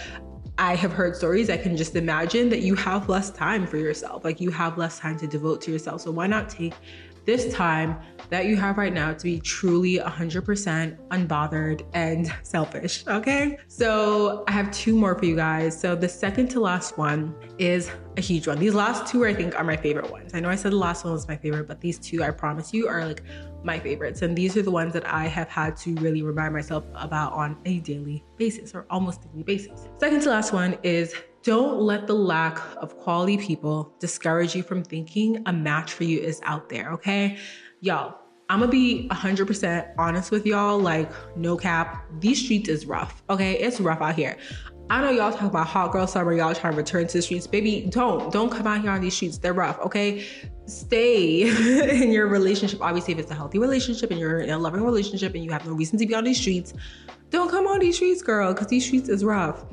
I 0.58 0.76
have 0.76 0.94
heard 0.94 1.16
stories. 1.16 1.50
I 1.50 1.58
can 1.58 1.76
just 1.76 1.96
imagine 1.96 2.50
that 2.50 2.62
you 2.62 2.76
have 2.76 3.10
less 3.10 3.32
time 3.32 3.66
for 3.66 3.78
yourself. 3.78 4.24
Like 4.24 4.40
you 4.40 4.52
have 4.52 4.78
less 4.78 5.00
time 5.00 5.18
to 5.20 5.28
devote 5.28 5.62
to 5.62 5.72
yourself. 5.72 6.02
So 6.02 6.12
why 6.12 6.28
not 6.28 6.50
take 6.50 6.74
this 7.26 7.54
time 7.54 7.98
that 8.30 8.46
you 8.46 8.56
have 8.56 8.78
right 8.78 8.94
now 8.94 9.14
to 9.14 9.24
be 9.24 9.40
truly 9.40 10.00
100% 10.00 10.98
unbothered 11.10 11.86
and 11.94 12.34
selfish. 12.44 13.06
Okay. 13.08 13.58
So 13.68 14.44
I 14.48 14.52
have 14.52 14.72
two 14.72 14.96
more 14.96 15.16
for 15.16 15.26
you 15.26 15.36
guys. 15.36 15.80
So 15.80 15.96
the 15.96 16.10
second 16.10 16.50
to 16.50 16.60
last 16.60 16.98
one 16.98 17.36
is 17.60 17.92
a 18.18 18.22
huge 18.22 18.48
one. 18.48 18.60
These 18.60 18.74
last 18.74 19.12
two, 19.12 19.26
I 19.26 19.34
think, 19.34 19.56
are 19.56 19.64
my 19.64 19.78
favorite 19.78 20.12
ones. 20.12 20.34
I 20.34 20.40
know 20.40 20.50
I 20.50 20.56
said 20.56 20.72
the 20.72 20.78
last 20.78 21.04
one 21.04 21.14
was 21.14 21.28
my 21.28 21.38
favorite, 21.38 21.68
but 21.68 21.80
these 21.82 22.00
two, 22.00 22.24
I 22.24 22.32
promise 22.32 22.74
you, 22.74 22.88
are 22.88 23.06
like 23.06 23.24
my 23.64 23.80
favorites. 23.80 24.22
And 24.22 24.36
these 24.36 24.58
are 24.58 24.62
the 24.62 24.72
ones 24.72 24.94
that 24.94 25.08
I 25.08 25.26
have 25.28 25.50
had 25.50 25.76
to 25.78 25.94
really 25.96 26.22
remind 26.22 26.54
myself 26.54 26.86
about 26.96 27.34
on 27.34 27.58
a 27.66 27.80
daily 27.80 28.24
basis 28.38 28.74
or 28.74 28.86
almost 28.90 29.22
daily 29.22 29.44
basis. 29.44 29.88
Second 30.00 30.22
to 30.22 30.30
last 30.30 30.54
one 30.54 30.78
is 30.84 31.16
don't 31.44 31.82
let 31.82 32.08
the 32.08 32.14
lack 32.14 32.60
of 32.78 32.98
quality 32.98 33.38
people 33.38 33.94
discourage 34.00 34.56
you 34.56 34.64
from 34.64 34.84
thinking 34.84 35.44
a 35.46 35.54
match 35.54 35.94
for 35.94 36.06
you 36.06 36.20
is 36.20 36.40
out 36.44 36.70
there, 36.70 36.92
okay? 36.92 37.38
Y'all, 37.82 38.18
I'm 38.50 38.60
gonna 38.60 38.72
be 38.72 39.08
100% 39.12 39.94
honest 39.98 40.32
with 40.32 40.46
y'all, 40.46 40.80
like, 40.80 41.12
no 41.36 41.58
cap. 41.58 42.06
These 42.20 42.44
streets 42.44 42.70
is 42.70 42.86
rough, 42.86 43.24
okay? 43.30 43.54
It's 43.60 43.82
rough 43.82 44.02
out 44.02 44.16
here. 44.16 44.38
I 44.90 45.02
know 45.02 45.10
y'all 45.10 45.32
talk 45.32 45.50
about 45.50 45.68
hot 45.68 45.92
girl 45.92 46.08
summer, 46.08 46.34
y'all 46.34 46.54
trying 46.54 46.74
to 46.74 46.78
return 46.78 47.08
to 47.08 47.18
the 47.18 47.22
streets. 47.22 47.48
Baby, 47.48 47.88
don't. 47.90 48.32
Don't 48.32 48.50
come 48.50 48.68
out 48.68 48.82
here 48.82 48.92
on 48.92 49.02
these 49.02 49.16
streets. 49.16 49.38
They're 49.38 49.54
rough, 49.54 49.80
okay? 49.80 50.26
Stay 50.66 51.42
in 52.04 52.12
your 52.12 52.28
relationship. 52.28 52.82
Obviously, 52.82 53.14
if 53.14 53.20
it's 53.20 53.32
a 53.32 53.36
healthy 53.36 53.60
relationship 53.60 54.12
and 54.12 54.20
you're 54.20 54.40
in 54.40 54.50
a 54.50 54.58
loving 54.58 54.84
relationship 54.84 55.34
and 55.36 55.44
you 55.44 55.52
have 55.52 55.66
no 55.66 55.74
reason 55.74 55.98
to 56.00 56.06
be 56.06 56.14
on 56.14 56.24
these 56.24 56.40
streets, 56.40 56.74
don't 57.32 57.50
come 57.50 57.66
on 57.66 57.80
these 57.80 57.96
streets, 57.96 58.22
girl, 58.22 58.54
because 58.54 58.68
these 58.68 58.86
streets 58.86 59.10
is 59.10 59.26
rough. 59.26 59.66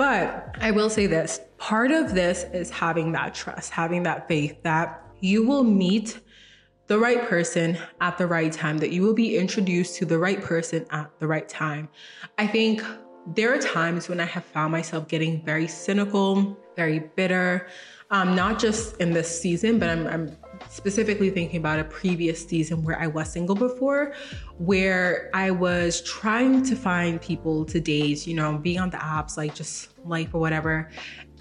But 0.00 0.56
I 0.62 0.70
will 0.70 0.88
say 0.88 1.04
this 1.04 1.42
part 1.58 1.90
of 1.90 2.14
this 2.14 2.44
is 2.54 2.70
having 2.70 3.12
that 3.12 3.34
trust, 3.34 3.70
having 3.70 4.02
that 4.04 4.26
faith 4.28 4.56
that 4.62 5.06
you 5.20 5.46
will 5.46 5.62
meet 5.62 6.20
the 6.86 6.98
right 6.98 7.28
person 7.28 7.76
at 8.00 8.16
the 8.16 8.26
right 8.26 8.50
time, 8.50 8.78
that 8.78 8.92
you 8.92 9.02
will 9.02 9.12
be 9.12 9.36
introduced 9.36 9.96
to 9.96 10.06
the 10.06 10.18
right 10.18 10.40
person 10.40 10.86
at 10.88 11.10
the 11.18 11.26
right 11.26 11.46
time. 11.46 11.86
I 12.38 12.46
think 12.46 12.82
there 13.26 13.54
are 13.54 13.58
times 13.58 14.08
when 14.08 14.20
I 14.20 14.24
have 14.24 14.46
found 14.46 14.72
myself 14.72 15.06
getting 15.06 15.44
very 15.44 15.66
cynical, 15.68 16.56
very 16.76 17.00
bitter, 17.14 17.68
um, 18.10 18.34
not 18.34 18.58
just 18.58 18.96
in 19.02 19.12
this 19.12 19.40
season, 19.40 19.78
but 19.78 19.90
I'm, 19.90 20.06
I'm 20.06 20.36
specifically 20.68 21.30
thinking 21.30 21.58
about 21.58 21.78
a 21.78 21.84
previous 21.84 22.44
season 22.44 22.82
where 22.82 22.98
I 22.98 23.06
was 23.06 23.30
single 23.30 23.54
before, 23.54 24.14
where 24.58 25.30
I 25.34 25.50
was 25.50 26.02
trying 26.02 26.64
to 26.64 26.74
find 26.74 27.20
people 27.20 27.64
to 27.66 27.80
date, 27.80 28.26
you 28.26 28.34
know, 28.34 28.58
being 28.58 28.80
on 28.80 28.90
the 28.90 28.96
apps, 28.96 29.36
like 29.36 29.54
just 29.54 29.89
life 30.04 30.34
or 30.34 30.40
whatever. 30.40 30.90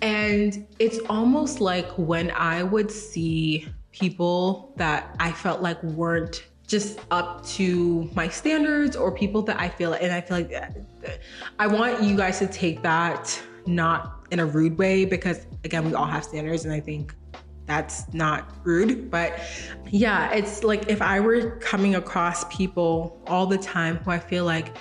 And 0.01 0.65
it's 0.79 0.99
almost 1.09 1.59
like 1.59 1.89
when 1.97 2.31
I 2.31 2.63
would 2.63 2.89
see 2.89 3.67
people 3.91 4.73
that 4.77 5.15
I 5.19 5.31
felt 5.31 5.61
like 5.61 5.81
weren't 5.83 6.45
just 6.67 6.99
up 7.09 7.43
to 7.43 8.09
my 8.13 8.27
standards 8.27 8.95
or 8.95 9.11
people 9.11 9.41
that 9.41 9.59
I 9.59 9.67
feel 9.67 9.93
and 9.93 10.13
I 10.13 10.21
feel 10.21 10.37
like 10.37 10.53
I 11.57 11.65
want 11.65 12.03
you 12.03 12.15
guys 12.15 12.37
to 12.39 12.47
take 12.47 12.83
that 12.83 13.41
not 13.65 14.27
in 14.29 14.39
a 14.39 14.45
rude 14.45 14.77
way 14.77 15.03
because 15.03 15.47
again 15.63 15.83
we 15.85 15.95
all 15.95 16.05
have 16.05 16.23
standards 16.23 16.65
and 16.65 16.73
I 16.73 16.79
think 16.79 17.15
that's 17.69 18.11
not 18.15 18.51
rude, 18.65 19.11
but 19.11 19.39
yeah, 19.91 20.31
it's 20.31 20.63
like 20.63 20.89
if 20.89 21.03
I 21.03 21.19
were 21.19 21.51
coming 21.57 21.95
across 21.95 22.43
people 22.45 23.21
all 23.27 23.45
the 23.45 23.59
time 23.59 23.97
who 23.97 24.09
I 24.09 24.17
feel 24.17 24.43
like 24.43 24.75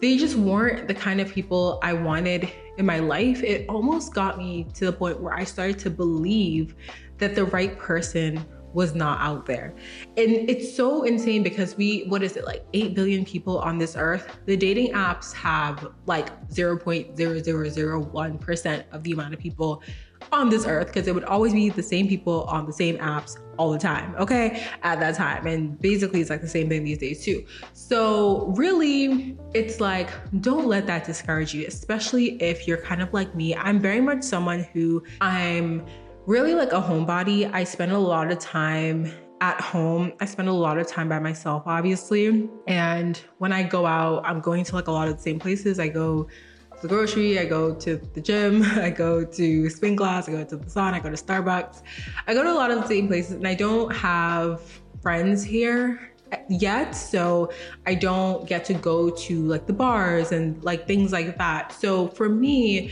they 0.00 0.18
just 0.18 0.34
weren't 0.34 0.88
the 0.88 0.94
kind 0.94 1.20
of 1.20 1.32
people 1.32 1.78
I 1.84 1.92
wanted 1.92 2.52
in 2.78 2.86
my 2.86 2.98
life, 2.98 3.42
it 3.42 3.68
almost 3.68 4.14
got 4.14 4.38
me 4.38 4.66
to 4.74 4.86
the 4.86 4.92
point 4.92 5.20
where 5.20 5.34
I 5.34 5.44
started 5.44 5.78
to 5.80 5.90
believe 5.90 6.74
that 7.18 7.34
the 7.34 7.44
right 7.44 7.78
person 7.78 8.42
was 8.72 8.94
not 8.94 9.20
out 9.20 9.44
there. 9.46 9.74
And 10.16 10.48
it's 10.48 10.74
so 10.74 11.02
insane 11.02 11.42
because 11.42 11.76
we, 11.76 12.04
what 12.04 12.22
is 12.22 12.36
it, 12.36 12.44
like 12.44 12.64
8 12.72 12.94
billion 12.94 13.24
people 13.24 13.58
on 13.58 13.78
this 13.78 13.96
earth? 13.96 14.38
The 14.46 14.56
dating 14.56 14.92
apps 14.92 15.32
have 15.34 15.88
like 16.06 16.48
0.0001% 16.48 18.84
of 18.92 19.02
the 19.02 19.12
amount 19.12 19.34
of 19.34 19.40
people 19.40 19.82
on 20.30 20.48
this 20.48 20.66
earth 20.66 20.86
because 20.86 21.08
it 21.08 21.14
would 21.14 21.24
always 21.24 21.52
be 21.52 21.68
the 21.68 21.82
same 21.82 22.06
people 22.08 22.44
on 22.44 22.64
the 22.64 22.72
same 22.72 22.96
apps 22.98 23.36
all 23.58 23.70
the 23.70 23.78
time, 23.78 24.14
okay, 24.18 24.66
at 24.82 25.00
that 25.00 25.14
time. 25.14 25.46
And 25.46 25.80
basically, 25.80 26.20
it's 26.20 26.30
like 26.30 26.40
the 26.40 26.48
same 26.48 26.68
thing 26.68 26.84
these 26.84 26.98
days, 26.98 27.24
too. 27.24 27.44
So, 27.72 28.46
really, 28.56 29.36
it's 29.54 29.80
like, 29.80 30.10
don't 30.40 30.66
let 30.66 30.86
that 30.86 31.04
discourage 31.04 31.54
you, 31.54 31.66
especially 31.66 32.42
if 32.42 32.66
you're 32.66 32.82
kind 32.82 33.02
of 33.02 33.12
like 33.12 33.34
me. 33.34 33.54
I'm 33.54 33.78
very 33.78 34.00
much 34.00 34.22
someone 34.22 34.64
who 34.72 35.02
I'm 35.20 35.84
really 36.26 36.54
like 36.54 36.72
a 36.72 36.80
homebody. 36.80 37.52
I 37.52 37.64
spend 37.64 37.92
a 37.92 37.98
lot 37.98 38.30
of 38.30 38.38
time 38.38 39.12
at 39.40 39.60
home. 39.60 40.12
I 40.20 40.24
spend 40.24 40.48
a 40.48 40.52
lot 40.52 40.78
of 40.78 40.86
time 40.86 41.08
by 41.08 41.18
myself, 41.18 41.64
obviously. 41.66 42.48
And 42.68 43.20
when 43.38 43.52
I 43.52 43.64
go 43.64 43.86
out, 43.86 44.22
I'm 44.24 44.40
going 44.40 44.64
to 44.64 44.74
like 44.74 44.86
a 44.86 44.92
lot 44.92 45.08
of 45.08 45.16
the 45.16 45.22
same 45.22 45.40
places. 45.40 45.80
I 45.80 45.88
go 45.88 46.28
the 46.82 46.88
grocery, 46.88 47.38
I 47.38 47.44
go 47.44 47.74
to 47.76 47.96
the 47.96 48.20
gym, 48.20 48.62
I 48.88 48.90
go 48.90 49.24
to 49.24 49.70
spin 49.70 49.96
class, 49.96 50.28
I 50.28 50.32
go 50.32 50.44
to 50.44 50.56
the 50.56 50.66
sauna, 50.66 50.94
I 50.94 51.00
go 51.00 51.10
to 51.10 51.16
Starbucks. 51.16 51.82
I 52.26 52.34
go 52.34 52.42
to 52.42 52.50
a 52.50 52.54
lot 52.54 52.70
of 52.70 52.80
the 52.82 52.86
same 52.86 53.06
places 53.06 53.32
and 53.32 53.46
I 53.46 53.54
don't 53.54 53.94
have 53.94 54.60
friends 55.00 55.42
here 55.42 56.12
yet 56.48 56.92
so 56.92 57.52
i 57.86 57.94
don't 57.94 58.48
get 58.48 58.64
to 58.64 58.72
go 58.72 59.10
to 59.10 59.42
like 59.42 59.66
the 59.66 59.72
bars 59.72 60.32
and 60.32 60.62
like 60.64 60.86
things 60.86 61.12
like 61.12 61.36
that 61.36 61.72
so 61.72 62.08
for 62.08 62.28
me 62.28 62.90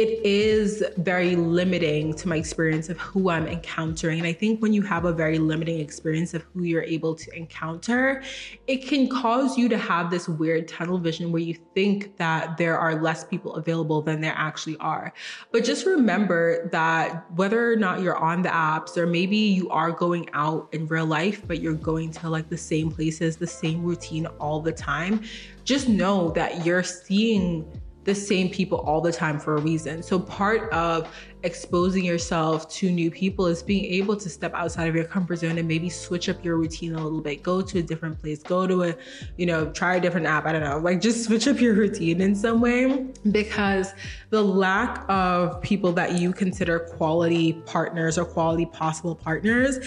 it 0.00 0.24
is 0.24 0.82
very 0.96 1.36
limiting 1.36 2.14
to 2.14 2.26
my 2.26 2.36
experience 2.36 2.88
of 2.88 2.98
who 2.98 3.28
I'm 3.28 3.46
encountering. 3.46 4.18
And 4.18 4.26
I 4.26 4.32
think 4.32 4.62
when 4.62 4.72
you 4.72 4.80
have 4.80 5.04
a 5.04 5.12
very 5.12 5.38
limiting 5.38 5.78
experience 5.78 6.32
of 6.32 6.42
who 6.54 6.62
you're 6.62 6.84
able 6.84 7.14
to 7.16 7.36
encounter, 7.36 8.22
it 8.66 8.78
can 8.88 9.10
cause 9.10 9.58
you 9.58 9.68
to 9.68 9.76
have 9.76 10.10
this 10.10 10.26
weird 10.26 10.68
tunnel 10.68 10.96
vision 10.96 11.32
where 11.32 11.42
you 11.42 11.54
think 11.74 12.16
that 12.16 12.56
there 12.56 12.78
are 12.78 12.94
less 12.94 13.24
people 13.24 13.56
available 13.56 14.00
than 14.00 14.22
there 14.22 14.32
actually 14.34 14.78
are. 14.78 15.12
But 15.52 15.64
just 15.64 15.84
remember 15.84 16.70
that 16.70 17.30
whether 17.32 17.70
or 17.70 17.76
not 17.76 18.00
you're 18.00 18.16
on 18.16 18.40
the 18.40 18.48
apps 18.48 18.96
or 18.96 19.06
maybe 19.06 19.36
you 19.36 19.68
are 19.68 19.92
going 19.92 20.30
out 20.32 20.70
in 20.72 20.86
real 20.86 21.04
life, 21.04 21.46
but 21.46 21.60
you're 21.60 21.74
going 21.74 22.10
to 22.12 22.30
like 22.30 22.48
the 22.48 22.56
same 22.56 22.90
places, 22.90 23.36
the 23.36 23.46
same 23.46 23.82
routine 23.82 24.24
all 24.38 24.60
the 24.62 24.72
time, 24.72 25.20
just 25.64 25.90
know 25.90 26.30
that 26.30 26.64
you're 26.64 26.82
seeing 26.82 27.70
the 28.04 28.14
same 28.14 28.48
people 28.48 28.78
all 28.78 29.00
the 29.00 29.12
time 29.12 29.38
for 29.38 29.56
a 29.56 29.60
reason. 29.60 30.02
So 30.02 30.18
part 30.18 30.72
of 30.72 31.14
exposing 31.42 32.04
yourself 32.04 32.68
to 32.70 32.90
new 32.90 33.10
people 33.10 33.46
is 33.46 33.62
being 33.62 33.84
able 33.84 34.16
to 34.16 34.28
step 34.28 34.52
outside 34.54 34.88
of 34.88 34.94
your 34.94 35.04
comfort 35.04 35.36
zone 35.36 35.58
and 35.58 35.66
maybe 35.66 35.88
switch 35.88 36.28
up 36.28 36.44
your 36.44 36.56
routine 36.56 36.94
a 36.94 37.02
little 37.02 37.20
bit. 37.20 37.42
Go 37.42 37.62
to 37.62 37.78
a 37.78 37.82
different 37.82 38.18
place, 38.18 38.42
go 38.42 38.66
to 38.66 38.84
a, 38.84 38.96
you 39.36 39.46
know, 39.46 39.70
try 39.72 39.96
a 39.96 40.00
different 40.00 40.26
app. 40.26 40.46
I 40.46 40.52
don't 40.52 40.62
know, 40.62 40.78
like 40.78 41.00
just 41.00 41.24
switch 41.24 41.48
up 41.48 41.60
your 41.60 41.74
routine 41.74 42.20
in 42.20 42.34
some 42.34 42.60
way 42.60 43.06
because 43.30 43.92
the 44.30 44.42
lack 44.42 45.04
of 45.08 45.60
people 45.62 45.92
that 45.92 46.18
you 46.18 46.32
consider 46.32 46.80
quality 46.80 47.54
partners 47.66 48.18
or 48.18 48.24
quality 48.24 48.66
possible 48.66 49.14
partners 49.14 49.78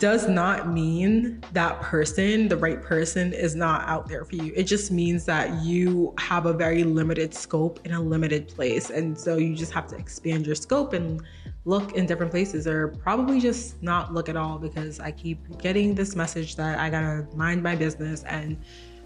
does 0.00 0.28
not 0.28 0.72
mean 0.72 1.42
that 1.52 1.80
person, 1.80 2.48
the 2.48 2.56
right 2.56 2.82
person, 2.82 3.32
is 3.32 3.54
not 3.54 3.86
out 3.88 4.08
there 4.08 4.24
for 4.24 4.36
you. 4.36 4.52
It 4.56 4.64
just 4.64 4.90
means 4.90 5.24
that 5.26 5.62
you 5.62 6.14
have 6.18 6.46
a 6.46 6.52
very 6.52 6.84
limited 6.84 7.34
scope 7.34 7.80
in 7.84 7.92
a 7.92 8.00
limited 8.00 8.48
place. 8.48 8.90
And 8.90 9.16
so 9.16 9.36
you 9.36 9.54
just 9.54 9.72
have 9.72 9.86
to 9.88 9.96
expand 9.96 10.46
your 10.46 10.54
scope 10.54 10.93
and 10.94 11.22
look 11.64 11.94
in 11.94 12.06
different 12.06 12.30
places 12.30 12.66
or 12.66 12.88
probably 12.88 13.40
just 13.40 13.82
not 13.82 14.12
look 14.12 14.28
at 14.28 14.36
all 14.36 14.58
because 14.58 15.00
I 15.00 15.10
keep 15.10 15.58
getting 15.58 15.94
this 15.94 16.14
message 16.14 16.56
that 16.56 16.78
I 16.78 16.90
gotta 16.90 17.26
mind 17.34 17.62
my 17.62 17.74
business 17.74 18.22
and 18.24 18.56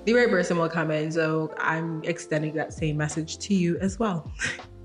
the 0.05 0.14
right 0.14 0.31
person 0.31 0.57
will 0.57 0.68
come 0.68 0.90
in. 0.90 1.12
So 1.12 1.53
I'm 1.59 2.03
extending 2.05 2.55
that 2.55 2.72
same 2.72 2.96
message 2.96 3.38
to 3.38 3.55
you 3.55 3.79
as 3.79 3.98
well. 3.98 4.31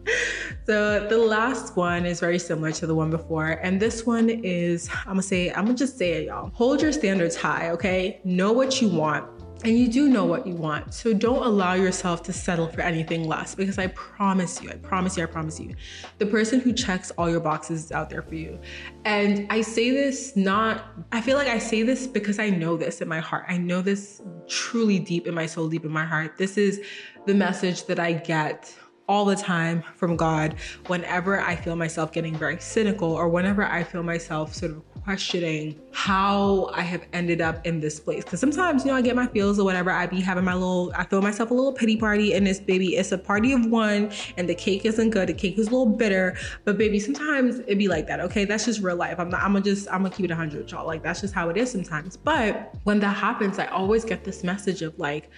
so 0.65 1.07
the 1.07 1.17
last 1.17 1.75
one 1.75 2.05
is 2.05 2.19
very 2.19 2.39
similar 2.39 2.71
to 2.73 2.87
the 2.87 2.95
one 2.95 3.09
before. 3.09 3.59
And 3.63 3.79
this 3.79 4.05
one 4.05 4.29
is, 4.29 4.89
I'm 5.05 5.13
gonna 5.13 5.21
say, 5.21 5.49
I'm 5.51 5.65
gonna 5.65 5.77
just 5.77 5.97
say 5.97 6.13
it, 6.13 6.27
y'all. 6.27 6.51
Hold 6.53 6.81
your 6.81 6.91
standards 6.91 7.35
high, 7.35 7.69
okay? 7.71 8.19
Know 8.23 8.51
what 8.51 8.81
you 8.81 8.89
want 8.89 9.42
and 9.63 9.77
you 9.77 9.87
do 9.87 10.09
know 10.09 10.25
what 10.25 10.45
you 10.45 10.55
want. 10.55 10.93
So 10.93 11.13
don't 11.13 11.45
allow 11.45 11.73
yourself 11.73 12.23
to 12.23 12.33
settle 12.33 12.67
for 12.67 12.81
anything 12.81 13.27
less 13.27 13.55
because 13.55 13.77
I 13.77 13.87
promise 13.87 14.61
you, 14.61 14.69
I 14.69 14.75
promise 14.75 15.17
you, 15.17 15.23
I 15.23 15.25
promise 15.25 15.59
you, 15.59 15.75
the 16.17 16.25
person 16.25 16.59
who 16.59 16.73
checks 16.73 17.11
all 17.11 17.29
your 17.29 17.39
boxes 17.39 17.85
is 17.85 17.91
out 17.91 18.09
there 18.09 18.21
for 18.21 18.35
you. 18.35 18.59
And 19.05 19.47
I 19.49 19.61
say 19.61 19.91
this 19.91 20.35
not, 20.35 20.85
I 21.11 21.21
feel 21.21 21.37
like 21.37 21.47
I 21.47 21.59
say 21.59 21.83
this 21.83 22.07
because 22.07 22.39
I 22.39 22.49
know 22.49 22.75
this 22.75 23.01
in 23.01 23.07
my 23.07 23.19
heart. 23.19 23.45
I 23.47 23.57
know 23.57 23.81
this 23.81 24.21
truly 24.47 24.99
deep 24.99 25.27
in 25.27 25.33
my 25.33 25.45
soul, 25.45 25.69
deep 25.69 25.85
in 25.85 25.91
my 25.91 26.05
heart. 26.05 26.37
This 26.37 26.57
is 26.57 26.81
the 27.25 27.33
message 27.33 27.85
that 27.85 27.99
I 27.99 28.13
get 28.13 28.75
all 29.09 29.25
the 29.25 29.35
time 29.35 29.83
from 29.95 30.15
God 30.15 30.55
whenever 30.87 31.41
I 31.41 31.55
feel 31.55 31.75
myself 31.75 32.11
getting 32.11 32.35
very 32.35 32.57
cynical 32.59 33.11
or 33.11 33.27
whenever 33.27 33.63
I 33.63 33.83
feel 33.83 34.03
myself 34.03 34.53
sort 34.53 34.71
of 34.71 34.81
questioning 35.03 35.77
how 35.91 36.69
I 36.73 36.81
have 36.81 37.05
ended 37.11 37.41
up 37.41 37.65
in 37.65 37.81
this 37.81 37.99
place. 37.99 38.23
Because 38.23 38.39
sometimes, 38.39 38.85
you 38.85 38.91
know, 38.91 38.97
I 38.97 39.01
get 39.01 39.15
my 39.15 39.27
feels 39.27 39.59
or 39.59 39.65
whatever. 39.65 39.91
I 39.91 40.07
be 40.07 40.21
having 40.21 40.45
my 40.45 40.53
little, 40.53 40.93
I 40.95 41.03
throw 41.03 41.19
myself 41.19 41.51
a 41.51 41.53
little 41.53 41.73
pity 41.73 41.97
party 41.97 42.33
and 42.33 42.47
this 42.47 42.59
baby. 42.59 42.95
It's 42.95 43.11
a 43.11 43.17
party 43.17 43.51
of 43.51 43.65
one 43.65 44.11
and 44.37 44.47
the 44.47 44.55
cake 44.55 44.85
isn't 44.85 45.09
good. 45.09 45.27
The 45.27 45.33
cake 45.33 45.57
is 45.57 45.67
a 45.67 45.71
little 45.71 45.85
bitter. 45.85 46.37
But 46.63 46.77
baby, 46.77 46.99
sometimes 46.99 47.59
it 47.67 47.77
be 47.77 47.89
like 47.89 48.07
that. 48.07 48.21
Okay. 48.21 48.45
That's 48.45 48.65
just 48.65 48.81
real 48.81 48.95
life. 48.95 49.19
I'm 49.19 49.29
not, 49.29 49.43
I'm 49.43 49.51
gonna 49.53 49.65
just, 49.65 49.87
I'm 49.91 50.03
gonna 50.03 50.15
keep 50.15 50.25
it 50.25 50.29
100, 50.29 50.71
y'all. 50.71 50.87
Like, 50.87 51.03
that's 51.03 51.19
just 51.19 51.33
how 51.33 51.49
it 51.49 51.57
is 51.57 51.69
sometimes. 51.69 52.15
But 52.15 52.73
when 52.83 53.01
that 53.01 53.17
happens, 53.17 53.59
I 53.59 53.65
always 53.65 54.05
get 54.05 54.23
this 54.23 54.43
message 54.43 54.81
of 54.81 54.97
like, 54.97 55.29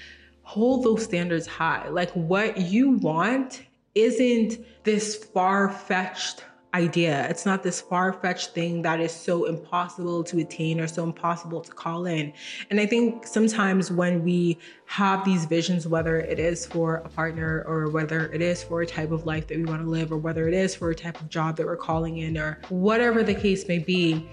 hold 0.46 0.84
those 0.84 1.04
standards 1.04 1.46
high. 1.46 1.90
Like 1.90 2.12
what 2.12 2.58
you 2.58 2.92
want 2.92 3.64
isn't 3.96 4.60
this 4.84 5.16
far 5.16 5.70
fetched 5.70 6.46
idea. 6.76 7.26
It's 7.30 7.46
not 7.46 7.64
this 7.64 7.80
far 7.80 8.14
fetched 8.14 8.52
thing 8.52 8.82
that 8.82 9.00
is 9.00 9.12
so 9.12 9.46
impossible 9.46 10.24
to 10.26 10.40
attain 10.40 10.80
or 10.80 10.88
so 10.88 11.04
impossible 11.04 11.62
to 11.62 11.72
call 11.72 12.06
in. 12.06 12.34
And 12.70 12.80
I 12.80 12.86
think 12.86 13.26
sometimes 13.26 13.92
when 13.92 14.24
we 14.24 14.60
have 14.86 15.24
these 15.24 15.46
visions, 15.46 15.88
whether 15.88 16.20
it 16.20 16.38
is 16.38 16.66
for 16.66 16.98
a 16.98 17.10
partner 17.10 17.64
or 17.66 17.90
whether 17.90 18.30
it 18.32 18.42
is 18.42 18.62
for 18.62 18.82
a 18.82 18.86
type 18.86 19.12
of 19.12 19.26
life 19.26 19.48
that 19.48 19.58
we 19.58 19.64
want 19.64 19.82
to 19.84 19.90
live 19.90 20.12
or 20.12 20.18
whether 20.18 20.48
it 20.48 20.54
is 20.54 20.76
for 20.76 20.90
a 20.92 20.96
type 20.96 21.20
of 21.22 21.30
job 21.30 21.56
that 21.58 21.66
we're 21.66 21.78
calling 21.78 22.18
in 22.18 22.38
or 22.38 22.60
whatever 22.70 23.24
the 23.24 23.34
case 23.34 23.68
may 23.68 23.80
be, 23.80 24.30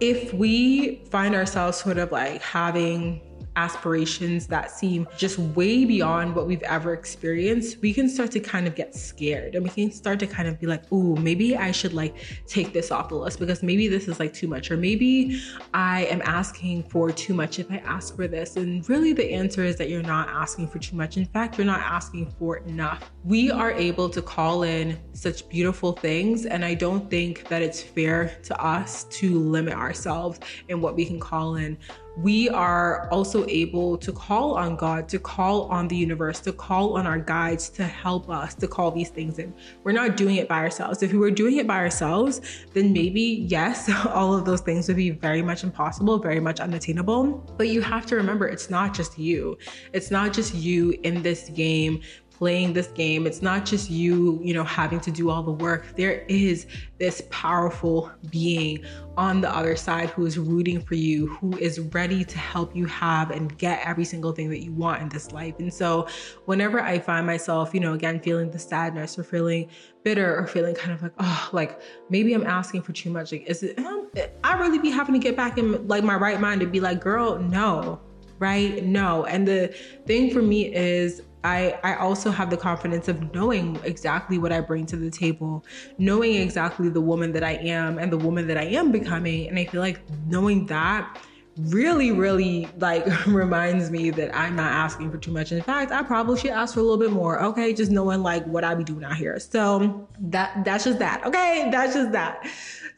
if 0.00 0.34
we 0.34 0.96
find 1.10 1.34
ourselves 1.34 1.78
sort 1.78 1.98
of 1.98 2.10
like 2.10 2.42
having 2.42 3.20
aspirations 3.56 4.46
that 4.48 4.70
seem 4.70 5.06
just 5.16 5.38
way 5.38 5.84
beyond 5.84 6.34
what 6.34 6.46
we've 6.46 6.62
ever 6.62 6.92
experienced, 6.92 7.80
we 7.80 7.92
can 7.92 8.08
start 8.08 8.30
to 8.32 8.40
kind 8.40 8.66
of 8.66 8.74
get 8.74 8.94
scared 8.94 9.54
and 9.54 9.64
we 9.64 9.70
can 9.70 9.90
start 9.90 10.18
to 10.20 10.26
kind 10.26 10.48
of 10.48 10.60
be 10.60 10.66
like, 10.66 10.90
ooh, 10.92 11.16
maybe 11.16 11.56
I 11.56 11.70
should 11.70 11.92
like 11.92 12.16
take 12.46 12.72
this 12.72 12.90
off 12.90 13.08
the 13.08 13.16
list 13.16 13.38
because 13.38 13.62
maybe 13.62 13.88
this 13.88 14.08
is 14.08 14.18
like 14.18 14.32
too 14.32 14.48
much, 14.48 14.70
or 14.70 14.76
maybe 14.76 15.40
I 15.72 16.04
am 16.06 16.22
asking 16.24 16.84
for 16.84 17.10
too 17.10 17.34
much 17.34 17.58
if 17.58 17.70
I 17.70 17.76
ask 17.78 18.16
for 18.16 18.26
this. 18.26 18.56
And 18.56 18.88
really, 18.88 19.12
the 19.12 19.32
answer 19.32 19.62
is 19.64 19.76
that 19.76 19.88
you're 19.88 20.02
not 20.02 20.28
asking 20.28 20.68
for 20.68 20.78
too 20.78 20.96
much. 20.96 21.16
In 21.16 21.26
fact, 21.26 21.58
you're 21.58 21.66
not 21.66 21.80
asking 21.80 22.30
for 22.38 22.58
enough. 22.58 23.10
We 23.24 23.50
are 23.50 23.72
able 23.72 24.08
to 24.10 24.22
call 24.22 24.62
in 24.64 24.98
such 25.12 25.48
beautiful 25.48 25.92
things, 25.92 26.46
and 26.46 26.64
I 26.64 26.74
don't 26.74 27.10
think 27.10 27.48
that 27.48 27.62
it's 27.62 27.82
fair 27.82 28.36
to 28.44 28.60
us 28.62 29.04
to 29.04 29.38
limit 29.38 29.74
ourselves 29.74 30.40
in 30.68 30.80
what 30.80 30.96
we 30.96 31.04
can 31.04 31.20
call 31.20 31.56
in 31.56 31.78
we 32.16 32.48
are 32.48 33.08
also 33.10 33.44
able 33.48 33.98
to 33.98 34.12
call 34.12 34.54
on 34.54 34.76
God, 34.76 35.08
to 35.08 35.18
call 35.18 35.62
on 35.64 35.88
the 35.88 35.96
universe, 35.96 36.40
to 36.40 36.52
call 36.52 36.96
on 36.96 37.06
our 37.06 37.18
guides 37.18 37.68
to 37.70 37.84
help 37.84 38.30
us 38.30 38.54
to 38.54 38.68
call 38.68 38.90
these 38.90 39.08
things 39.08 39.38
in. 39.38 39.52
We're 39.82 39.92
not 39.92 40.16
doing 40.16 40.36
it 40.36 40.48
by 40.48 40.58
ourselves. 40.58 41.02
If 41.02 41.12
we 41.12 41.18
were 41.18 41.32
doing 41.32 41.56
it 41.56 41.66
by 41.66 41.78
ourselves, 41.78 42.40
then 42.72 42.92
maybe, 42.92 43.44
yes, 43.48 43.90
all 44.06 44.34
of 44.34 44.44
those 44.44 44.60
things 44.60 44.86
would 44.88 44.96
be 44.96 45.10
very 45.10 45.42
much 45.42 45.64
impossible, 45.64 46.18
very 46.18 46.40
much 46.40 46.60
unattainable. 46.60 47.52
But 47.56 47.68
you 47.68 47.80
have 47.82 48.06
to 48.06 48.16
remember, 48.16 48.46
it's 48.46 48.70
not 48.70 48.94
just 48.94 49.18
you. 49.18 49.58
It's 49.92 50.10
not 50.10 50.32
just 50.32 50.54
you 50.54 50.96
in 51.02 51.22
this 51.22 51.48
game 51.50 52.00
playing 52.36 52.72
this 52.72 52.88
game. 52.88 53.26
It's 53.26 53.42
not 53.42 53.64
just 53.64 53.90
you, 53.90 54.40
you 54.42 54.54
know, 54.54 54.64
having 54.64 55.00
to 55.00 55.10
do 55.10 55.30
all 55.30 55.42
the 55.42 55.52
work. 55.52 55.96
There 55.96 56.24
is 56.28 56.66
this 56.98 57.22
powerful 57.30 58.10
being 58.30 58.84
on 59.16 59.40
the 59.40 59.54
other 59.54 59.76
side 59.76 60.10
who 60.10 60.26
is 60.26 60.36
rooting 60.36 60.80
for 60.80 60.96
you, 60.96 61.28
who 61.28 61.56
is 61.58 61.78
ready 61.78 62.24
to 62.24 62.38
help 62.38 62.74
you 62.74 62.86
have 62.86 63.30
and 63.30 63.56
get 63.56 63.86
every 63.86 64.04
single 64.04 64.32
thing 64.32 64.50
that 64.50 64.64
you 64.64 64.72
want 64.72 65.00
in 65.00 65.08
this 65.08 65.30
life. 65.32 65.54
And 65.58 65.72
so, 65.72 66.08
whenever 66.46 66.80
I 66.80 66.98
find 66.98 67.24
myself, 67.24 67.72
you 67.72 67.80
know, 67.80 67.94
again, 67.94 68.20
feeling 68.20 68.50
the 68.50 68.58
sadness 68.58 69.18
or 69.18 69.22
feeling 69.22 69.68
bitter 70.02 70.36
or 70.36 70.46
feeling 70.46 70.74
kind 70.74 70.92
of 70.92 71.02
like, 71.02 71.12
oh, 71.18 71.48
like 71.52 71.80
maybe 72.10 72.34
I'm 72.34 72.46
asking 72.46 72.82
for 72.82 72.92
too 72.92 73.10
much. 73.10 73.30
Like, 73.30 73.46
is 73.46 73.62
it, 73.62 73.78
um, 73.78 74.10
I 74.42 74.58
really 74.58 74.78
be 74.78 74.90
having 74.90 75.14
to 75.14 75.20
get 75.20 75.36
back 75.36 75.56
in 75.56 75.86
like 75.86 76.02
my 76.02 76.16
right 76.16 76.40
mind 76.40 76.60
to 76.62 76.66
be 76.66 76.80
like, 76.80 77.00
girl, 77.00 77.38
no, 77.38 78.00
right? 78.40 78.84
No. 78.84 79.24
And 79.24 79.46
the 79.46 79.74
thing 80.06 80.32
for 80.32 80.42
me 80.42 80.74
is, 80.74 81.22
I, 81.44 81.78
I 81.82 81.96
also 81.96 82.30
have 82.30 82.48
the 82.48 82.56
confidence 82.56 83.06
of 83.06 83.34
knowing 83.34 83.78
exactly 83.84 84.38
what 84.38 84.50
I 84.50 84.60
bring 84.60 84.86
to 84.86 84.96
the 84.96 85.10
table, 85.10 85.64
knowing 85.98 86.36
exactly 86.36 86.88
the 86.88 87.02
woman 87.02 87.32
that 87.32 87.44
I 87.44 87.52
am 87.52 87.98
and 87.98 88.10
the 88.10 88.16
woman 88.16 88.46
that 88.48 88.56
I 88.56 88.64
am 88.64 88.90
becoming. 88.90 89.48
And 89.48 89.58
I 89.58 89.66
feel 89.66 89.82
like 89.82 90.00
knowing 90.26 90.64
that 90.66 91.18
really, 91.58 92.10
really 92.12 92.68
like 92.78 93.04
reminds 93.26 93.90
me 93.90 94.10
that 94.10 94.34
I'm 94.34 94.56
not 94.56 94.72
asking 94.72 95.10
for 95.10 95.18
too 95.18 95.32
much. 95.32 95.52
In 95.52 95.62
fact, 95.62 95.92
I 95.92 96.02
probably 96.02 96.40
should 96.40 96.50
ask 96.50 96.74
for 96.74 96.80
a 96.80 96.82
little 96.82 96.98
bit 96.98 97.12
more. 97.12 97.42
Okay. 97.42 97.74
Just 97.74 97.90
knowing 97.92 98.22
like 98.22 98.44
what 98.46 98.64
I 98.64 98.74
be 98.74 98.84
doing 98.84 99.04
out 99.04 99.16
here. 99.16 99.38
So 99.38 100.08
that 100.18 100.64
that's 100.64 100.84
just 100.84 100.98
that. 100.98 101.24
Okay. 101.26 101.68
That's 101.70 101.94
just 101.94 102.12
that. 102.12 102.48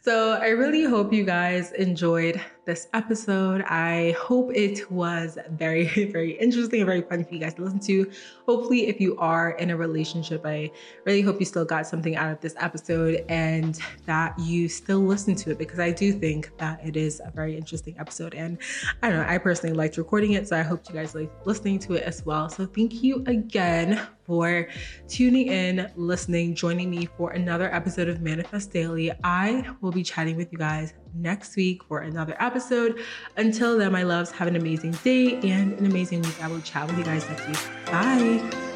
So 0.02 0.34
I 0.34 0.50
really 0.50 0.84
hope 0.84 1.12
you 1.12 1.24
guys 1.24 1.72
enjoyed 1.72 2.40
this 2.66 2.88
episode. 2.92 3.62
I 3.62 4.14
hope 4.18 4.54
it 4.54 4.90
was 4.90 5.38
very, 5.50 5.86
very 6.12 6.32
interesting 6.32 6.80
and 6.80 6.86
very 6.86 7.02
fun 7.02 7.24
for 7.24 7.32
you 7.32 7.40
guys 7.40 7.54
to 7.54 7.62
listen 7.62 7.80
to. 7.80 8.10
Hopefully, 8.44 8.88
if 8.88 9.00
you 9.00 9.16
are 9.18 9.52
in 9.52 9.70
a 9.70 9.76
relationship, 9.76 10.44
I 10.44 10.70
really 11.04 11.22
hope 11.22 11.40
you 11.40 11.46
still 11.46 11.64
got 11.64 11.86
something 11.86 12.16
out 12.16 12.30
of 12.30 12.40
this 12.40 12.54
episode 12.58 13.24
and 13.28 13.78
that 14.04 14.38
you 14.38 14.68
still 14.68 15.00
listen 15.00 15.34
to 15.36 15.52
it 15.52 15.58
because 15.58 15.78
I 15.78 15.92
do 15.92 16.12
think 16.12 16.50
that 16.58 16.84
it 16.84 16.96
is 16.96 17.20
a 17.24 17.30
very 17.30 17.56
interesting 17.56 17.94
episode. 17.98 18.34
And 18.34 18.58
I 19.02 19.10
don't 19.10 19.20
know, 19.20 19.26
I 19.26 19.38
personally 19.38 19.74
liked 19.74 19.96
recording 19.96 20.32
it, 20.32 20.48
so 20.48 20.58
I 20.58 20.62
hope 20.62 20.82
you 20.88 20.94
guys 20.94 21.14
like 21.14 21.30
listening 21.46 21.78
to 21.80 21.94
it 21.94 22.02
as 22.02 22.26
well. 22.26 22.48
So 22.48 22.66
thank 22.66 23.02
you 23.02 23.24
again 23.26 24.06
for 24.26 24.68
tuning 25.08 25.48
in, 25.48 25.90
listening, 25.94 26.54
joining 26.54 26.90
me 26.90 27.06
for 27.16 27.30
another 27.30 27.72
episode 27.72 28.08
of 28.08 28.20
Manifest 28.20 28.72
Daily. 28.72 29.12
I 29.22 29.64
will 29.80 29.92
be 29.92 30.02
chatting 30.02 30.36
with 30.36 30.50
you 30.50 30.58
guys 30.58 30.94
next 31.20 31.56
week 31.56 31.82
for 31.84 32.00
another 32.00 32.36
episode. 32.38 32.98
Until 33.36 33.78
then, 33.78 33.92
my 33.92 34.02
loves, 34.02 34.30
have 34.32 34.48
an 34.48 34.56
amazing 34.56 34.92
day 35.04 35.34
and 35.50 35.72
an 35.78 35.86
amazing 35.86 36.22
week. 36.22 36.42
I 36.42 36.48
will 36.48 36.60
chat 36.60 36.86
with 36.86 36.98
you 36.98 37.04
guys 37.04 37.28
next 37.28 37.46
week. 37.48 37.86
Bye. 37.86 38.75